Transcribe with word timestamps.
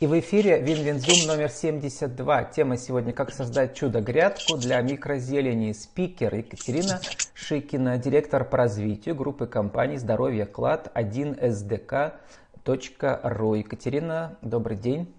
И 0.00 0.06
в 0.06 0.20
эфире 0.20 0.60
Win-Win 0.60 1.02
Zoom 1.02 1.26
номер 1.26 1.48
72. 1.48 2.44
Тема 2.44 2.76
сегодня 2.76 3.12
«Как 3.12 3.32
создать 3.32 3.74
чудо-грядку 3.74 4.56
для 4.56 4.80
микрозелени». 4.80 5.72
Спикер 5.72 6.32
Екатерина 6.34 7.00
Шикина, 7.34 7.98
директор 7.98 8.44
по 8.44 8.56
развитию 8.58 9.16
группы 9.16 9.46
компаний 9.46 9.96
«Здоровье 9.96 10.46
Клад 10.46 10.92
1sdk.ru». 10.94 12.14
Екатерина, 13.58 14.36
добрый 14.42 14.76
день. 14.76 15.12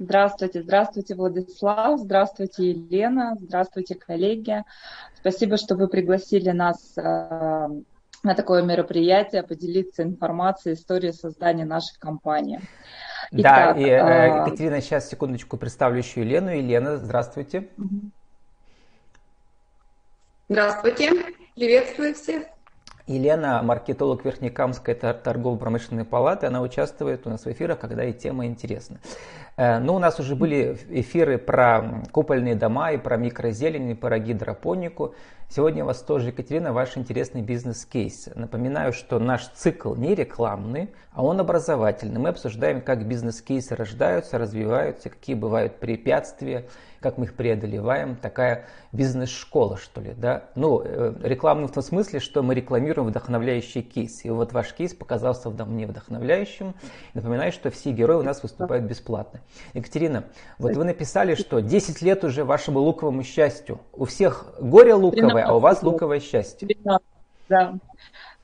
Здравствуйте, 0.00 0.62
здравствуйте, 0.62 1.14
Владислав, 1.14 2.00
здравствуйте, 2.00 2.70
Елена, 2.70 3.36
здравствуйте, 3.40 3.94
коллеги. 3.94 4.64
Спасибо, 5.14 5.56
что 5.58 5.76
вы 5.76 5.86
пригласили 5.86 6.50
нас 6.50 6.98
э, 6.98 7.68
на 8.22 8.34
такое 8.34 8.62
мероприятие, 8.62 9.42
поделиться 9.42 10.02
информацией, 10.02 10.74
историей 10.74 11.12
создания 11.12 11.64
нашей 11.64 11.98
компании. 11.98 12.60
Итак, 13.32 13.76
да, 13.76 13.80
и, 13.80 13.84
э, 13.88 13.98
а, 13.98 14.46
Екатерина, 14.46 14.80
сейчас 14.80 15.08
секундочку 15.08 15.56
представлю 15.56 15.98
еще 15.98 16.20
Елену. 16.20 16.50
Елена, 16.50 16.96
здравствуйте. 16.96 17.68
Здравствуйте, 20.48 21.10
приветствую 21.54 22.14
всех. 22.14 22.44
Елена, 23.06 23.62
маркетолог 23.62 24.24
Верхнекамской 24.24 24.94
торгово-промышленной 24.94 26.04
палаты, 26.04 26.46
она 26.46 26.60
участвует 26.60 27.26
у 27.26 27.30
нас 27.30 27.44
в 27.44 27.52
эфирах, 27.52 27.78
когда 27.78 28.04
и 28.04 28.12
тема 28.12 28.46
интересна. 28.46 28.98
Ну, 29.58 29.94
у 29.94 29.98
нас 29.98 30.20
уже 30.20 30.36
были 30.36 30.76
эфиры 30.90 31.38
про 31.38 32.02
купольные 32.12 32.54
дома 32.54 32.92
и 32.92 32.98
про 32.98 33.16
микрозелень, 33.16 33.90
и 33.90 33.94
про 33.94 34.18
гидропонику. 34.18 35.14
Сегодня 35.48 35.84
у 35.84 35.86
вас 35.86 36.02
тоже, 36.02 36.28
Екатерина, 36.28 36.72
ваш 36.72 36.98
интересный 36.98 37.40
бизнес-кейс. 37.40 38.28
Напоминаю, 38.34 38.92
что 38.92 39.18
наш 39.18 39.46
цикл 39.54 39.94
не 39.94 40.14
рекламный, 40.14 40.90
а 41.12 41.24
он 41.24 41.40
образовательный. 41.40 42.18
Мы 42.18 42.30
обсуждаем, 42.30 42.82
как 42.82 43.06
бизнес-кейсы 43.06 43.76
рождаются, 43.76 44.38
развиваются, 44.38 45.08
какие 45.08 45.36
бывают 45.36 45.78
препятствия, 45.78 46.66
как 47.00 47.16
мы 47.16 47.26
их 47.26 47.34
преодолеваем. 47.34 48.16
Такая 48.16 48.66
бизнес-школа, 48.90 49.76
что 49.76 50.00
ли. 50.00 50.14
Да? 50.16 50.44
Ну, 50.56 50.82
э, 50.84 51.14
рекламный 51.22 51.68
в 51.68 51.72
том 51.72 51.82
смысле, 51.82 52.18
что 52.18 52.42
мы 52.42 52.54
рекламируем 52.54 53.08
вдохновляющий 53.08 53.82
кейс. 53.82 54.24
И 54.24 54.30
вот 54.30 54.52
ваш 54.52 54.74
кейс 54.74 54.94
показался 54.94 55.48
мне 55.48 55.86
вдохновляющим. 55.86 56.74
Напоминаю, 57.14 57.52
что 57.52 57.70
все 57.70 57.92
герои 57.92 58.16
у 58.16 58.22
нас 58.22 58.42
выступают 58.42 58.84
бесплатно. 58.84 59.40
Екатерина, 59.74 60.24
вот 60.58 60.74
вы 60.76 60.84
написали, 60.84 61.34
что 61.34 61.60
10 61.60 62.02
лет 62.02 62.24
уже 62.24 62.44
вашему 62.44 62.80
луковому 62.80 63.22
счастью. 63.22 63.80
У 63.92 64.04
всех 64.04 64.54
горе 64.60 64.94
луковое, 64.94 65.44
а 65.44 65.54
у 65.54 65.60
вас 65.60 65.82
луковое 65.82 66.20
счастье. 66.20 66.68
Да. 67.48 67.78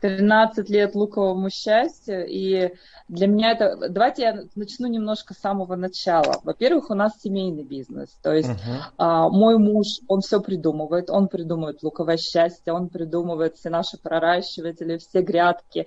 13 0.02 0.68
лет 0.68 0.94
луковому 0.94 1.48
счастью. 1.48 2.26
И 2.28 2.72
для 3.08 3.28
меня 3.28 3.52
это... 3.52 3.88
Давайте 3.88 4.22
я 4.22 4.42
начну 4.56 4.88
немножко 4.88 5.32
с 5.32 5.38
самого 5.38 5.76
начала. 5.76 6.40
Во-первых, 6.42 6.90
у 6.90 6.94
нас 6.94 7.20
семейный 7.22 7.62
бизнес. 7.62 8.10
То 8.20 8.32
есть 8.32 8.50
uh-huh. 8.50 8.80
а, 8.98 9.28
мой 9.28 9.58
муж, 9.58 10.00
он 10.08 10.20
все 10.20 10.40
придумывает. 10.40 11.08
Он 11.08 11.28
придумывает 11.28 11.84
луковое 11.84 12.16
счастье, 12.16 12.72
он 12.72 12.88
придумывает 12.88 13.56
все 13.56 13.70
наши 13.70 13.96
проращиватели, 13.96 14.98
все 14.98 15.22
грядки. 15.22 15.86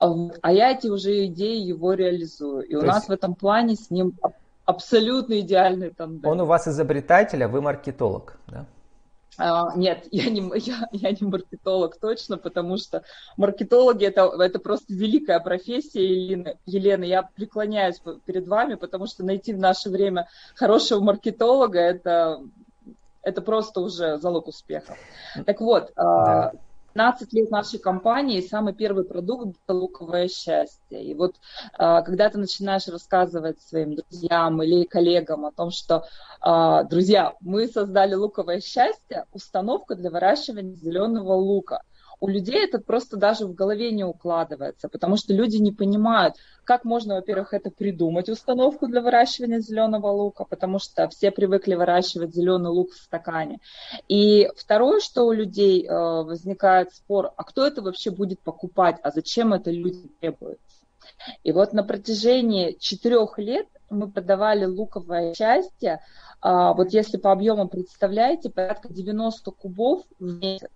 А 0.00 0.52
я 0.52 0.72
эти 0.72 0.86
уже 0.86 1.26
идеи 1.26 1.60
его 1.60 1.92
реализую. 1.92 2.62
И 2.62 2.72
То 2.72 2.78
у 2.78 2.82
есть... 2.82 2.94
нас 2.94 3.08
в 3.08 3.10
этом 3.10 3.34
плане 3.34 3.76
с 3.76 3.90
ним 3.90 4.14
абсолютно 4.64 5.40
идеальный 5.40 5.90
тандем. 5.90 6.28
Он 6.28 6.40
у 6.40 6.46
вас 6.46 6.66
изобретатель, 6.66 7.44
а 7.44 7.48
вы 7.48 7.60
маркетолог, 7.60 8.38
да? 8.46 8.66
А, 9.36 9.74
нет, 9.76 10.06
я 10.10 10.28
не, 10.30 10.40
я, 10.58 10.88
я 10.92 11.10
не 11.10 11.26
маркетолог 11.26 11.96
точно, 11.98 12.38
потому 12.38 12.76
что 12.76 13.02
маркетологи 13.36 14.04
это, 14.06 14.30
это 14.38 14.58
просто 14.58 14.92
великая 14.92 15.40
профессия, 15.40 16.04
Елена, 16.04 16.54
Елена. 16.66 17.04
Я 17.04 17.22
преклоняюсь 17.22 18.00
перед 18.24 18.48
вами, 18.48 18.74
потому 18.74 19.06
что 19.06 19.24
найти 19.24 19.52
в 19.52 19.58
наше 19.58 19.90
время 19.90 20.28
хорошего 20.54 21.00
маркетолога 21.00 21.78
это, 21.78 22.42
это 23.22 23.42
просто 23.42 23.80
уже 23.80 24.18
залог 24.18 24.48
успеха. 24.48 24.96
Так 25.46 25.60
вот, 25.60 25.92
а, 25.96 26.24
да. 26.24 26.52
15 26.94 27.32
лет 27.32 27.50
нашей 27.50 27.78
компании, 27.78 28.40
самый 28.40 28.74
первый 28.74 29.04
продукт– 29.04 29.56
это 29.64 29.74
луковое 29.74 30.28
счастье. 30.28 31.04
И 31.04 31.14
вот 31.14 31.36
а, 31.78 32.02
когда 32.02 32.28
ты 32.30 32.38
начинаешь 32.38 32.88
рассказывать 32.88 33.60
своим 33.60 33.94
друзьям 33.94 34.62
или 34.62 34.84
коллегам 34.84 35.46
о 35.46 35.52
том, 35.52 35.70
что, 35.70 36.04
а, 36.40 36.84
друзья, 36.84 37.34
мы 37.40 37.68
создали 37.68 38.14
луковое 38.14 38.60
счастье, 38.60 39.26
установка 39.32 39.94
для 39.94 40.10
выращивания 40.10 40.74
зеленого 40.74 41.34
лука– 41.34 41.82
у 42.20 42.28
людей 42.28 42.64
это 42.64 42.78
просто 42.78 43.16
даже 43.16 43.46
в 43.46 43.54
голове 43.54 43.90
не 43.90 44.04
укладывается, 44.04 44.88
потому 44.88 45.16
что 45.16 45.32
люди 45.32 45.56
не 45.56 45.72
понимают, 45.72 46.36
как 46.64 46.84
можно, 46.84 47.16
во-первых, 47.16 47.54
это 47.54 47.70
придумать, 47.70 48.28
установку 48.28 48.86
для 48.86 49.00
выращивания 49.00 49.60
зеленого 49.60 50.08
лука, 50.08 50.44
потому 50.44 50.78
что 50.78 51.08
все 51.08 51.30
привыкли 51.30 51.74
выращивать 51.74 52.34
зеленый 52.34 52.70
лук 52.70 52.92
в 52.92 52.96
стакане. 52.96 53.58
И 54.08 54.50
второе, 54.56 55.00
что 55.00 55.24
у 55.24 55.32
людей 55.32 55.86
э, 55.86 55.92
возникает 55.92 56.92
спор, 56.92 57.32
а 57.36 57.44
кто 57.44 57.66
это 57.66 57.80
вообще 57.80 58.10
будет 58.10 58.40
покупать, 58.40 58.96
а 59.02 59.10
зачем 59.10 59.54
это 59.54 59.70
люди 59.70 60.10
требуют? 60.20 60.60
И 61.42 61.52
вот 61.52 61.72
на 61.72 61.82
протяжении 61.82 62.76
четырех 62.78 63.38
лет 63.38 63.66
мы 63.88 64.10
продавали 64.10 64.64
луковое 64.64 65.34
счастье. 65.34 66.00
А, 66.40 66.72
вот 66.72 66.92
если 66.92 67.16
по 67.16 67.32
объемам 67.32 67.68
представляете, 67.68 68.50
порядка 68.50 68.92
90 68.92 69.50
кубов 69.50 70.02
в 70.18 70.38
месяц. 70.38 70.68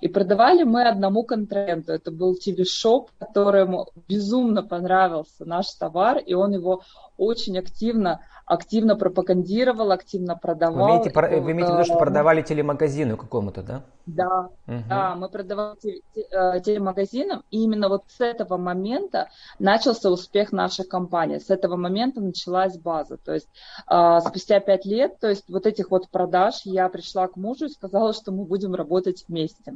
И 0.00 0.08
продавали 0.08 0.64
мы 0.64 0.88
одному 0.88 1.24
контрагенту. 1.24 1.92
Это 1.92 2.10
был 2.10 2.34
ТВ-шоп, 2.34 3.10
которому 3.18 3.88
безумно 4.08 4.62
понравился 4.62 5.44
наш 5.44 5.70
товар, 5.74 6.18
и 6.18 6.34
он 6.34 6.52
его 6.52 6.82
очень 7.16 7.58
активно, 7.58 8.20
активно 8.46 8.96
пропагандировал, 8.96 9.92
активно 9.92 10.36
продавал. 10.36 10.86
Вы 10.86 10.96
имеете, 10.96 11.40
вы 11.40 11.52
имеете 11.52 11.72
в 11.72 11.74
виду, 11.76 11.84
что 11.84 11.98
продавали 11.98 12.42
телемагазину 12.42 13.16
какому-то, 13.16 13.62
да? 13.62 13.84
Да, 14.06 14.48
угу. 14.66 14.82
да, 14.88 15.14
мы 15.14 15.28
продавали 15.28 16.02
э, 16.14 16.60
телемагазинам, 16.60 17.42
и 17.50 17.62
именно 17.62 17.88
вот 17.88 18.04
с 18.08 18.20
этого 18.20 18.56
момента 18.56 19.28
начался 19.58 20.10
успех 20.10 20.52
нашей 20.52 20.84
компании. 20.84 21.38
С 21.38 21.50
этого 21.50 21.76
момента 21.76 22.20
началась 22.20 22.76
база. 22.76 23.16
То 23.16 23.32
есть 23.32 23.48
э, 23.88 24.20
спустя 24.20 24.60
пять 24.60 24.84
лет, 24.84 25.18
то 25.20 25.28
есть 25.28 25.48
вот 25.48 25.66
этих 25.66 25.90
вот 25.90 26.08
продаж, 26.10 26.62
я 26.64 26.88
пришла 26.88 27.28
к 27.28 27.36
мужу 27.36 27.66
и 27.66 27.70
сказала, 27.70 28.12
что 28.12 28.32
мы 28.32 28.44
будем 28.44 28.74
работать 28.74 29.24
вместе. 29.28 29.74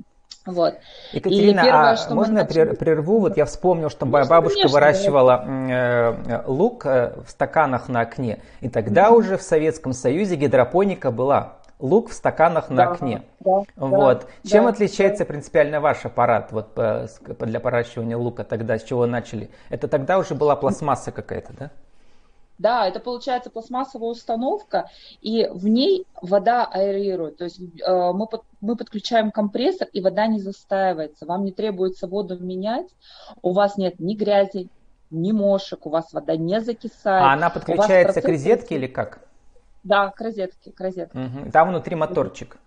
Вот. 0.49 0.77
Екатерина, 1.13 1.63
первое, 1.63 1.99
а 2.09 2.15
можно 2.15 2.43
начали... 2.43 2.75
прерву? 2.75 3.19
Вот 3.19 3.37
я 3.37 3.45
вспомнил, 3.45 3.91
что 3.91 4.07
моя 4.07 4.25
бабушка 4.25 4.57
конечно, 4.57 4.75
выращивала 4.75 5.45
э, 5.47 6.43
лук 6.47 6.87
э, 6.87 7.21
в 7.27 7.31
стаканах 7.31 7.89
на 7.89 8.01
окне. 8.01 8.41
И 8.61 8.71
тогда 8.71 9.09
mm-hmm. 9.09 9.15
уже 9.15 9.37
в 9.37 9.43
Советском 9.43 9.93
Союзе 9.93 10.37
гидропоника 10.37 11.11
была. 11.11 11.59
Лук 11.79 12.09
в 12.11 12.13
стаканах 12.15 12.71
на 12.71 12.77
да, 12.77 12.91
окне. 12.91 13.23
Да, 13.41 13.63
вот. 13.77 14.27
Да, 14.43 14.51
Чем 14.51 14.65
да, 14.65 14.71
отличается 14.71 15.25
да. 15.25 15.27
принципиально 15.27 15.81
ваш 15.81 16.05
аппарат 16.05 16.51
вот, 16.51 16.75
для 16.75 17.61
поращивания 17.61 18.17
лука 18.17 18.43
тогда, 18.43 18.79
с 18.79 18.83
чего 18.83 19.07
начали? 19.07 19.51
Это 19.69 19.87
тогда 19.87 20.19
уже 20.19 20.35
была 20.35 20.57
пластмасса 20.57 21.13
какая-то, 21.13 21.53
да? 21.53 21.71
Да, 22.59 22.89
это 22.89 22.99
получается 22.99 23.51
пластмассовая 23.51 24.11
установка, 24.11 24.91
и 25.21 25.49
в 25.49 25.69
ней 25.69 26.07
вода 26.21 26.67
аэрирует. 26.67 27.37
То 27.37 27.45
есть 27.45 27.61
э, 27.61 28.13
мы, 28.13 28.27
под, 28.27 28.43
мы 28.61 28.75
подключаем 28.77 29.31
компрессор, 29.31 29.89
и 29.93 30.01
вода 30.01 30.27
не 30.27 30.41
застаивается. 30.41 31.25
Вам 31.25 31.45
не 31.45 31.53
требуется 31.53 32.09
воду 32.09 32.37
менять, 32.39 32.89
у 33.43 33.53
вас 33.53 33.77
нет 33.77 34.01
ни 34.01 34.15
грязи, 34.15 34.69
ни 35.11 35.31
мошек, 35.31 35.87
у 35.87 35.91
вас 35.91 36.13
вода 36.13 36.37
не 36.37 36.61
закисает. 36.61 37.25
А 37.25 37.33
она 37.33 37.49
подключается 37.49 38.21
к 38.21 38.25
розетке 38.25 38.75
или 38.75 38.89
как? 38.89 39.21
Да, 39.85 40.11
к 40.11 40.21
розетке, 40.21 40.73
к 40.73 40.81
розетке. 40.81 41.19
Угу. 41.19 41.53
Там 41.53 41.69
внутри 41.69 41.95
моторчик. 41.95 42.59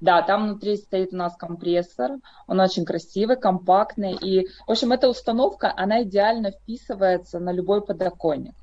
Да, 0.00 0.22
там 0.22 0.44
внутри 0.44 0.76
стоит 0.76 1.12
у 1.12 1.16
нас 1.16 1.36
компрессор, 1.36 2.12
он 2.46 2.60
очень 2.60 2.84
красивый, 2.84 3.36
компактный. 3.36 4.12
И, 4.12 4.46
в 4.66 4.70
общем, 4.70 4.92
эта 4.92 5.08
установка, 5.08 5.72
она 5.76 6.02
идеально 6.02 6.52
вписывается 6.52 7.38
на 7.38 7.52
любой 7.52 7.82
подоконник. 7.82 8.54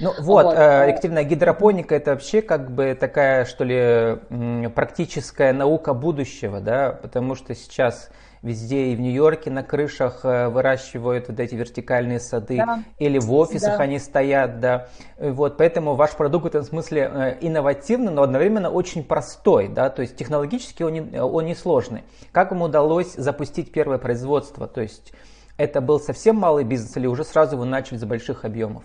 Ну 0.00 0.12
вот, 0.18 0.46
вот. 0.46 0.56
Э, 0.56 0.86
Екатерина, 0.88 1.24
гидропоника 1.24 1.94
это 1.94 2.12
вообще 2.12 2.40
как 2.40 2.70
бы 2.70 2.96
такая, 2.98 3.44
что 3.44 3.64
ли, 3.64 4.68
практическая 4.70 5.52
наука 5.52 5.92
будущего, 5.92 6.60
да, 6.60 6.92
потому 7.02 7.34
что 7.34 7.54
сейчас 7.54 8.10
везде 8.42 8.92
и 8.92 8.96
в 8.96 9.00
Нью-Йорке 9.00 9.50
на 9.50 9.62
крышах 9.62 10.20
э, 10.24 10.48
выращивают 10.48 11.28
вот 11.28 11.40
эти 11.40 11.54
вертикальные 11.54 12.20
сады, 12.20 12.58
да. 12.58 12.84
или 12.98 13.18
в 13.18 13.32
офисах 13.32 13.78
да. 13.78 13.84
они 13.84 13.98
стоят, 13.98 14.60
да. 14.60 14.88
Вот, 15.18 15.56
поэтому 15.56 15.94
ваш 15.94 16.12
продукт 16.12 16.44
в 16.44 16.48
этом 16.48 16.62
смысле 16.62 17.10
э, 17.12 17.36
инновативный, 17.40 18.12
но 18.12 18.22
одновременно 18.22 18.70
очень 18.70 19.02
простой, 19.04 19.68
да, 19.68 19.90
то 19.90 20.02
есть 20.02 20.16
технологически 20.16 20.82
он 20.82 20.92
не, 20.92 21.20
он 21.20 21.46
не 21.46 21.54
сложный. 21.54 22.04
Как 22.32 22.50
вам 22.52 22.62
удалось 22.62 23.14
запустить 23.14 23.72
первое 23.72 23.98
производство? 23.98 24.68
То 24.68 24.80
есть 24.80 25.12
это 25.56 25.80
был 25.80 25.98
совсем 25.98 26.36
малый 26.36 26.64
бизнес 26.64 26.96
или 26.96 27.06
уже 27.06 27.24
сразу 27.24 27.56
вы 27.56 27.66
начали 27.66 27.98
с 27.98 28.04
больших 28.04 28.44
объемов? 28.44 28.84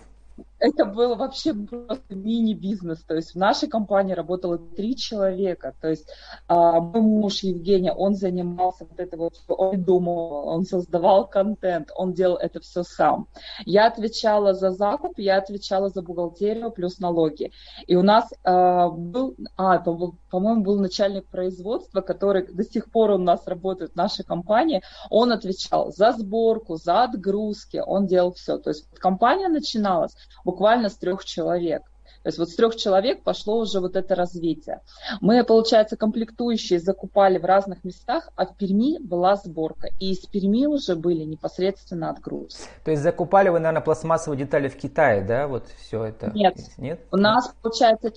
Это 0.64 0.86
был 0.86 1.14
вообще 1.16 1.52
просто 1.52 2.14
мини-бизнес. 2.14 3.02
То 3.04 3.14
есть 3.14 3.34
в 3.34 3.38
нашей 3.38 3.68
компании 3.68 4.14
работало 4.14 4.56
три 4.58 4.96
человека. 4.96 5.74
То 5.78 5.88
есть 5.88 6.08
а, 6.48 6.80
мой 6.80 7.02
муж 7.02 7.40
Евгений, 7.42 7.90
он 7.90 8.14
занимался 8.14 8.86
вот 8.86 8.98
это 8.98 9.16
вот, 9.18 9.34
он 9.48 9.84
думал, 9.84 10.48
он 10.48 10.64
создавал 10.64 11.28
контент, 11.28 11.90
он 11.94 12.14
делал 12.14 12.36
это 12.36 12.60
все 12.60 12.82
сам. 12.82 13.28
Я 13.66 13.88
отвечала 13.88 14.54
за 14.54 14.70
закуп, 14.70 15.18
я 15.18 15.36
отвечала 15.36 15.90
за 15.90 16.00
бухгалтерию 16.00 16.70
плюс 16.70 16.98
налоги. 16.98 17.52
И 17.86 17.94
у 17.94 18.02
нас 18.02 18.32
а, 18.42 18.88
был, 18.88 19.36
а, 19.58 19.78
по-моему, 19.78 20.62
был 20.62 20.78
начальник 20.78 21.26
производства, 21.26 22.00
который 22.00 22.46
до 22.50 22.64
сих 22.64 22.90
пор 22.90 23.10
у 23.10 23.18
нас 23.18 23.46
работает 23.46 23.92
в 23.92 23.96
нашей 23.96 24.24
компании. 24.24 24.82
Он 25.10 25.30
отвечал 25.30 25.92
за 25.92 26.12
сборку, 26.12 26.76
за 26.76 27.04
отгрузки, 27.04 27.82
он 27.84 28.06
делал 28.06 28.32
все. 28.32 28.56
То 28.56 28.70
есть 28.70 28.88
компания 28.98 29.48
начиналась 29.48 30.16
с 30.62 30.94
трех 30.96 31.24
человек. 31.24 31.82
То 32.24 32.28
есть 32.28 32.38
вот 32.38 32.48
с 32.48 32.56
трех 32.56 32.74
человек 32.76 33.22
пошло 33.22 33.58
уже 33.58 33.80
вот 33.80 33.96
это 33.96 34.14
развитие. 34.14 34.80
Мы, 35.20 35.44
получается, 35.44 35.98
комплектующие 35.98 36.80
закупали 36.80 37.36
в 37.36 37.44
разных 37.44 37.84
местах, 37.84 38.30
а 38.34 38.46
в 38.46 38.56
Перми 38.56 38.98
была 38.98 39.36
сборка. 39.36 39.88
И 39.98 40.12
из 40.12 40.20
Перми 40.20 40.64
уже 40.64 40.96
были 40.96 41.24
непосредственно 41.24 42.08
отгрузки. 42.08 42.66
То 42.82 42.92
есть 42.92 43.02
закупали 43.02 43.50
вы, 43.50 43.58
наверное, 43.58 43.82
пластмассовые 43.82 44.38
детали 44.38 44.68
в 44.68 44.76
Китае, 44.76 45.22
да? 45.22 45.46
Вот 45.46 45.66
все 45.68 46.04
это? 46.04 46.30
Нет. 46.34 46.56
Нет? 46.78 47.00
У 47.12 47.18
нас, 47.18 47.54
получается, 47.60 48.10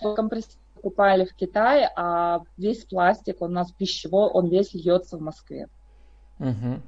компрессор 0.00 0.54
покупали 0.74 1.26
в 1.26 1.34
Китае, 1.34 1.90
а 1.96 2.40
весь 2.56 2.84
пластик 2.86 3.42
у 3.42 3.46
нас 3.48 3.70
пищевой, 3.72 4.30
он 4.30 4.48
весь 4.48 4.72
льется 4.72 5.18
в 5.18 5.20
Москве. 5.20 5.68
Угу. 6.38 6.80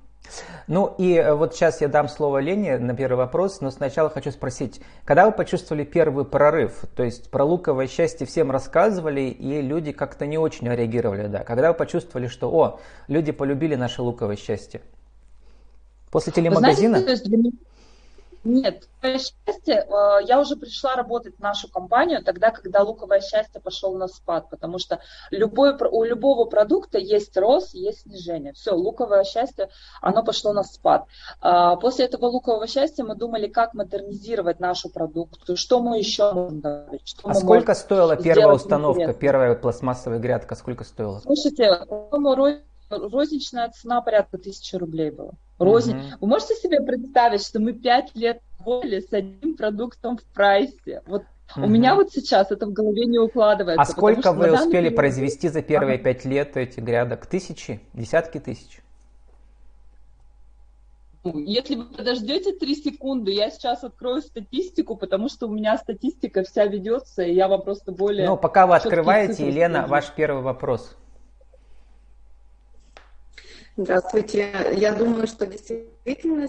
Ну 0.67 0.95
и 0.99 1.15
э, 1.15 1.35
вот 1.35 1.55
сейчас 1.55 1.81
я 1.81 1.89
дам 1.89 2.09
слово 2.09 2.39
Лене 2.39 2.79
на 2.79 2.95
первый 2.95 3.17
вопрос, 3.17 3.61
но 3.61 3.71
сначала 3.71 4.11
хочу 4.11 4.31
спросить, 4.31 4.81
когда 5.05 5.27
вы 5.27 5.33
почувствовали 5.33 5.85
первый 5.85 6.25
прорыв, 6.25 6.85
то 6.95 7.03
есть 7.03 7.31
про 7.31 7.45
луковое 7.45 7.87
счастье 7.87 8.27
всем 8.27 8.51
рассказывали, 8.51 9.23
и 9.23 9.63
люди 9.63 9.93
как-то 9.93 10.27
не 10.27 10.39
очень 10.39 10.69
реагировали, 10.69 11.27
да, 11.29 11.45
когда 11.45 11.73
вы 11.73 11.79
почувствовали, 11.79 12.27
что, 12.27 12.51
о, 12.51 12.81
люди 13.09 13.33
полюбили 13.33 13.75
наше 13.75 14.03
луковое 14.03 14.37
счастье? 14.37 14.81
После 16.11 16.33
телемагазина? 16.33 17.01
Знаете, 17.01 17.51
нет, 18.47 18.89
луковое 19.07 19.19
счастье, 19.19 19.87
э, 19.89 20.25
я 20.27 20.41
уже 20.41 20.57
пришла 20.57 20.95
работать 20.95 21.37
в 21.37 21.41
нашу 21.41 21.69
компанию 21.69 22.23
тогда, 22.23 22.51
когда 22.51 22.83
луковое 22.83 23.21
счастье 23.21 23.61
пошел 23.61 23.95
на 23.97 24.09
спад, 24.09 24.51
потому 24.51 24.79
что 24.79 25.01
любой, 25.31 25.77
у 25.91 26.05
любого 26.05 26.45
продукта 26.45 26.99
есть 26.99 27.37
рост, 27.37 27.75
есть 27.75 28.03
снижение. 28.03 28.53
Все, 28.53 28.73
луковое 28.73 29.25
счастье, 29.25 29.69
оно 30.01 30.23
пошло 30.23 30.53
на 30.53 30.63
спад. 30.63 31.07
А, 31.41 31.77
после 31.77 32.07
этого 32.07 32.27
лукового 32.27 32.67
счастья 32.67 33.05
мы 33.05 33.15
думали, 33.15 33.47
как 33.49 33.75
модернизировать 33.75 34.61
нашу 34.61 34.89
продукцию, 34.89 35.57
что 35.57 35.81
мы 35.81 35.99
еще 35.99 36.33
можем 36.33 36.61
добавить. 36.61 37.07
Что 37.07 37.29
а 37.29 37.35
сколько 37.35 37.75
стоила 37.75 38.17
первая 38.17 38.55
установка, 38.55 39.03
интересно. 39.03 39.21
первая 39.21 39.55
пластмассовая 39.55 40.19
грядка, 40.19 40.55
сколько 40.55 40.85
стоила? 40.85 41.21
Слушайте, 41.21 41.85
по-моему, 42.11 42.61
розничная 42.91 43.69
цена 43.71 44.01
порядка 44.01 44.39
тысячи 44.39 44.77
рублей 44.77 45.11
была. 45.11 45.33
Рознь. 45.59 45.97
Угу. 45.97 46.03
Вы 46.21 46.27
можете 46.29 46.55
себе 46.55 46.81
представить, 46.81 47.47
что 47.47 47.61
мы 47.61 47.73
пять 47.73 48.15
лет 48.15 48.41
работали 48.67 49.01
с 49.01 49.13
одним 49.13 49.57
продуктом 49.57 50.19
в 50.19 50.25
прайсе? 50.35 51.03
Вот 51.07 51.23
угу. 51.57 51.67
у 51.67 51.69
меня 51.69 51.95
вот 51.95 52.11
сейчас 52.13 52.51
это 52.51 52.67
в 52.67 52.73
голове 52.73 53.07
не 53.07 53.19
укладывается. 53.19 53.81
А 53.81 53.85
сколько 53.85 54.33
вы 54.33 54.53
успели 54.53 54.85
период... 54.85 54.97
произвести 54.97 55.49
за 55.49 55.63
первые 55.63 55.99
пять 55.99 56.25
лет 56.25 56.57
эти 56.57 56.81
грядок? 56.81 57.27
Тысячи? 57.27 57.81
Десятки 57.95 58.39
тысяч? 58.39 58.81
Ну, 61.25 61.39
если 61.39 61.75
вы 61.75 61.87
подождете 61.87 62.53
три 62.53 62.77
секунды, 62.77 63.33
я 63.33 63.51
сейчас 63.51 63.83
открою 63.83 64.23
статистику, 64.23 64.95
потому 64.95 65.29
что 65.29 65.49
у 65.49 65.51
меня 65.51 65.77
статистика 65.77 66.45
вся 66.45 66.67
ведется, 66.67 67.25
и 67.25 67.35
я 67.35 67.49
вам 67.49 67.63
просто 67.63 67.91
более... 67.91 68.29
Ну, 68.29 68.37
пока 68.37 68.69
вы 68.69 68.77
открываете, 68.77 69.45
Елена, 69.45 69.87
ваш 69.89 70.13
первый 70.15 70.43
вопрос. 70.43 70.97
Здравствуйте. 73.77 74.73
Я 74.75 74.95
думаю, 74.95 75.27
что 75.27 75.47
действительно 75.47 76.49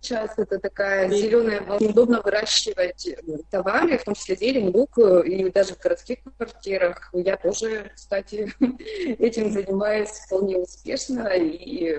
сейчас 0.00 0.30
это 0.36 0.58
такая 0.58 1.10
зеленая 1.10 1.62
волна. 1.62 1.88
Удобно 1.88 2.20
выращивать 2.20 3.08
товары, 3.50 3.96
в 3.98 4.04
том 4.04 4.14
числе 4.14 4.36
зелень, 4.36 4.68
лук, 4.68 4.98
и 4.98 5.50
даже 5.50 5.74
в 5.74 5.80
городских 5.80 6.18
квартирах. 6.36 7.10
Я 7.14 7.36
тоже, 7.36 7.90
кстати, 7.94 8.52
этим 9.18 9.52
занимаюсь 9.52 10.10
вполне 10.10 10.58
успешно, 10.58 11.28
и 11.28 11.98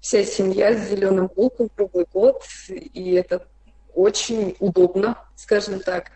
вся 0.00 0.22
семья 0.24 0.74
с 0.74 0.88
зеленым 0.88 1.30
луком 1.34 1.68
круглый 1.74 2.06
год, 2.12 2.42
и 2.68 3.14
это 3.14 3.46
очень 3.94 4.56
удобно, 4.60 5.18
скажем 5.36 5.80
так. 5.80 6.12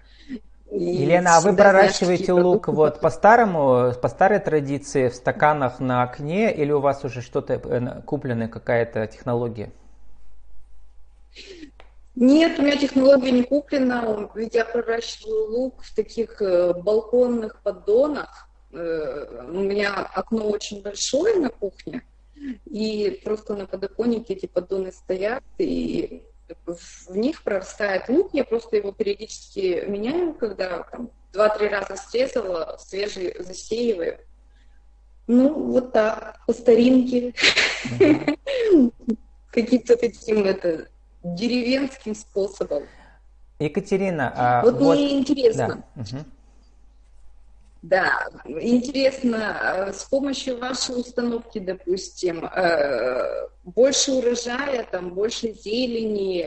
Елена, 0.71 1.39
а 1.39 1.41
вы 1.41 1.57
проращиваете 1.57 2.33
лук 2.33 2.69
вот 2.69 3.01
по 3.01 3.11
старому, 3.11 3.93
по 4.01 4.09
старой 4.09 4.39
традиции 4.39 5.09
в 5.09 5.15
стаканах 5.15 5.81
на 5.81 6.03
окне 6.03 6.55
или 6.55 6.73
у 6.73 6.81
вас 6.81 7.05
уже 7.05 7.23
что-то 7.23 7.55
э, 7.55 8.03
купленная 8.03 8.49
какая-то 8.49 9.07
технология? 9.07 9.73
Нет, 12.15 12.59
у 12.59 12.63
меня 12.63 12.77
технология 12.77 13.31
не 13.31 13.45
куплена, 13.45 14.29
ведь 14.35 14.55
я 14.55 14.65
проращиваю 14.65 15.51
лук 15.53 15.83
в 15.83 15.95
таких 15.95 16.43
э, 16.43 16.75
балконных 16.75 17.63
поддонах. 17.63 18.49
Э, 18.73 19.45
у 19.49 19.61
меня 19.61 19.95
окно 19.95 20.51
очень 20.51 20.83
большое 20.83 21.37
на 21.37 21.49
кухне, 21.49 22.03
и 22.67 23.23
просто 23.25 23.55
на 23.55 23.67
подоконнике 23.67 24.35
эти 24.35 24.47
поддоны 24.47 24.93
стоят, 24.93 25.45
и 25.59 26.25
в 26.67 27.17
них 27.17 27.43
прорастает 27.43 28.09
лук, 28.09 28.31
я 28.33 28.45
просто 28.45 28.77
его 28.77 28.93
периодически 28.93 29.85
меняю, 29.87 30.35
когда 30.35 30.83
там 30.85 31.11
два-три 31.33 31.69
раза 31.69 31.97
срезала, 31.97 32.77
свежий 32.79 33.35
засеиваю. 33.43 34.19
Ну, 35.27 35.53
вот 35.73 35.93
так, 35.93 36.41
по 36.47 36.53
старинке. 36.53 37.35
Каким-то 39.51 39.97
таким 39.97 40.45
это 40.45 40.89
деревенским 41.23 42.15
способом. 42.15 42.85
Екатерина, 43.59 44.33
а 44.35 44.63
вот, 44.63 44.77
вот 44.77 44.97
мне 44.97 45.19
интересно. 45.19 45.85
Да. 47.83 48.27
Интересно, 48.45 49.57
э, 49.63 49.93
с 49.93 50.05
помощью 50.05 50.59
вашей 50.59 51.01
установки, 51.01 51.59
допустим, 51.59 52.45
э, 52.45 53.49
больше 53.65 54.13
урожая, 54.13 54.85
там 54.91 55.15
больше 55.15 55.53
зелени, 55.53 56.47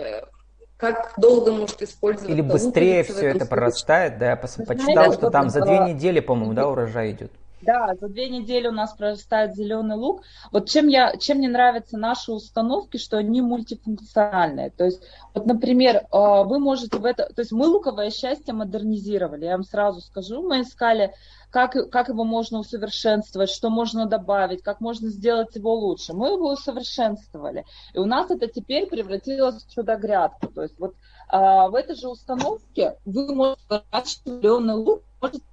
как 0.78 1.14
долго 1.18 1.52
может 1.54 1.82
использовать? 1.82 2.32
Или 2.32 2.42
быстрее 2.42 3.04
все 3.04 3.28
это 3.28 3.46
прорастает, 3.46 4.18
да, 4.18 4.32
я 4.32 4.36
почитал, 4.36 5.14
что 5.14 5.30
там 5.30 5.50
за 5.50 5.62
две 5.62 5.80
недели, 5.80 6.20
по-моему, 6.20 6.54
да, 6.54 6.68
урожай 6.68 7.12
идет. 7.12 7.32
Да, 7.62 7.96
за 8.00 8.08
две 8.08 8.30
недели 8.30 8.68
у 8.68 8.72
нас 8.72 8.94
прорастает 8.94 9.56
зеленый 9.56 9.96
лук. 9.96 10.24
Вот 10.52 10.68
чем, 10.70 10.88
я, 10.88 11.16
чем 11.18 11.38
мне 11.38 11.48
нравятся 11.48 11.98
наши 11.98 12.32
установки, 12.32 12.98
что 12.98 13.18
они 13.18 13.42
мультифункциональные. 13.42 14.72
То 14.72 14.86
есть, 14.86 15.02
вот, 15.34 15.46
например, 15.46 15.98
э, 15.98 16.04
вы 16.12 16.60
можете 16.60 16.98
в 16.98 17.06
это... 17.06 17.32
То 17.34 17.42
есть 17.42 17.52
мы 17.52 17.68
луковое 17.68 18.10
счастье 18.10 18.54
модернизировали, 18.54 19.46
я 19.46 19.52
вам 19.52 19.64
сразу 19.64 20.02
скажу. 20.02 20.42
Мы 20.42 20.62
искали, 20.62 21.14
как, 21.52 21.92
как 21.92 22.10
его 22.10 22.24
можно 22.24 22.60
усовершенствовать, 22.60 23.50
что 23.50 23.70
можно 23.70 24.08
добавить, 24.08 24.64
как 24.64 24.82
можно 24.82 25.10
сделать 25.10 25.56
его 25.56 25.76
лучше. 25.76 26.14
Мы 26.14 26.30
его 26.30 26.54
усовершенствовали. 26.54 27.66
И 27.94 28.00
у 28.00 28.06
нас 28.06 28.32
это 28.32 28.48
теперь 28.48 28.88
превратилось 28.88 29.64
в 29.64 29.74
чудо-грядку. 29.74 30.48
То 30.48 30.64
есть 30.64 30.80
вот 30.80 30.96
а, 31.28 31.70
в 31.70 31.76
этой 31.76 31.96
же 31.96 32.10
установке 32.10 32.98
вы 33.06 33.36
можете 33.36 33.62
выращивать 33.70 34.22
зеленый 34.26 34.76
лук, 34.76 35.04
можете 35.22 35.44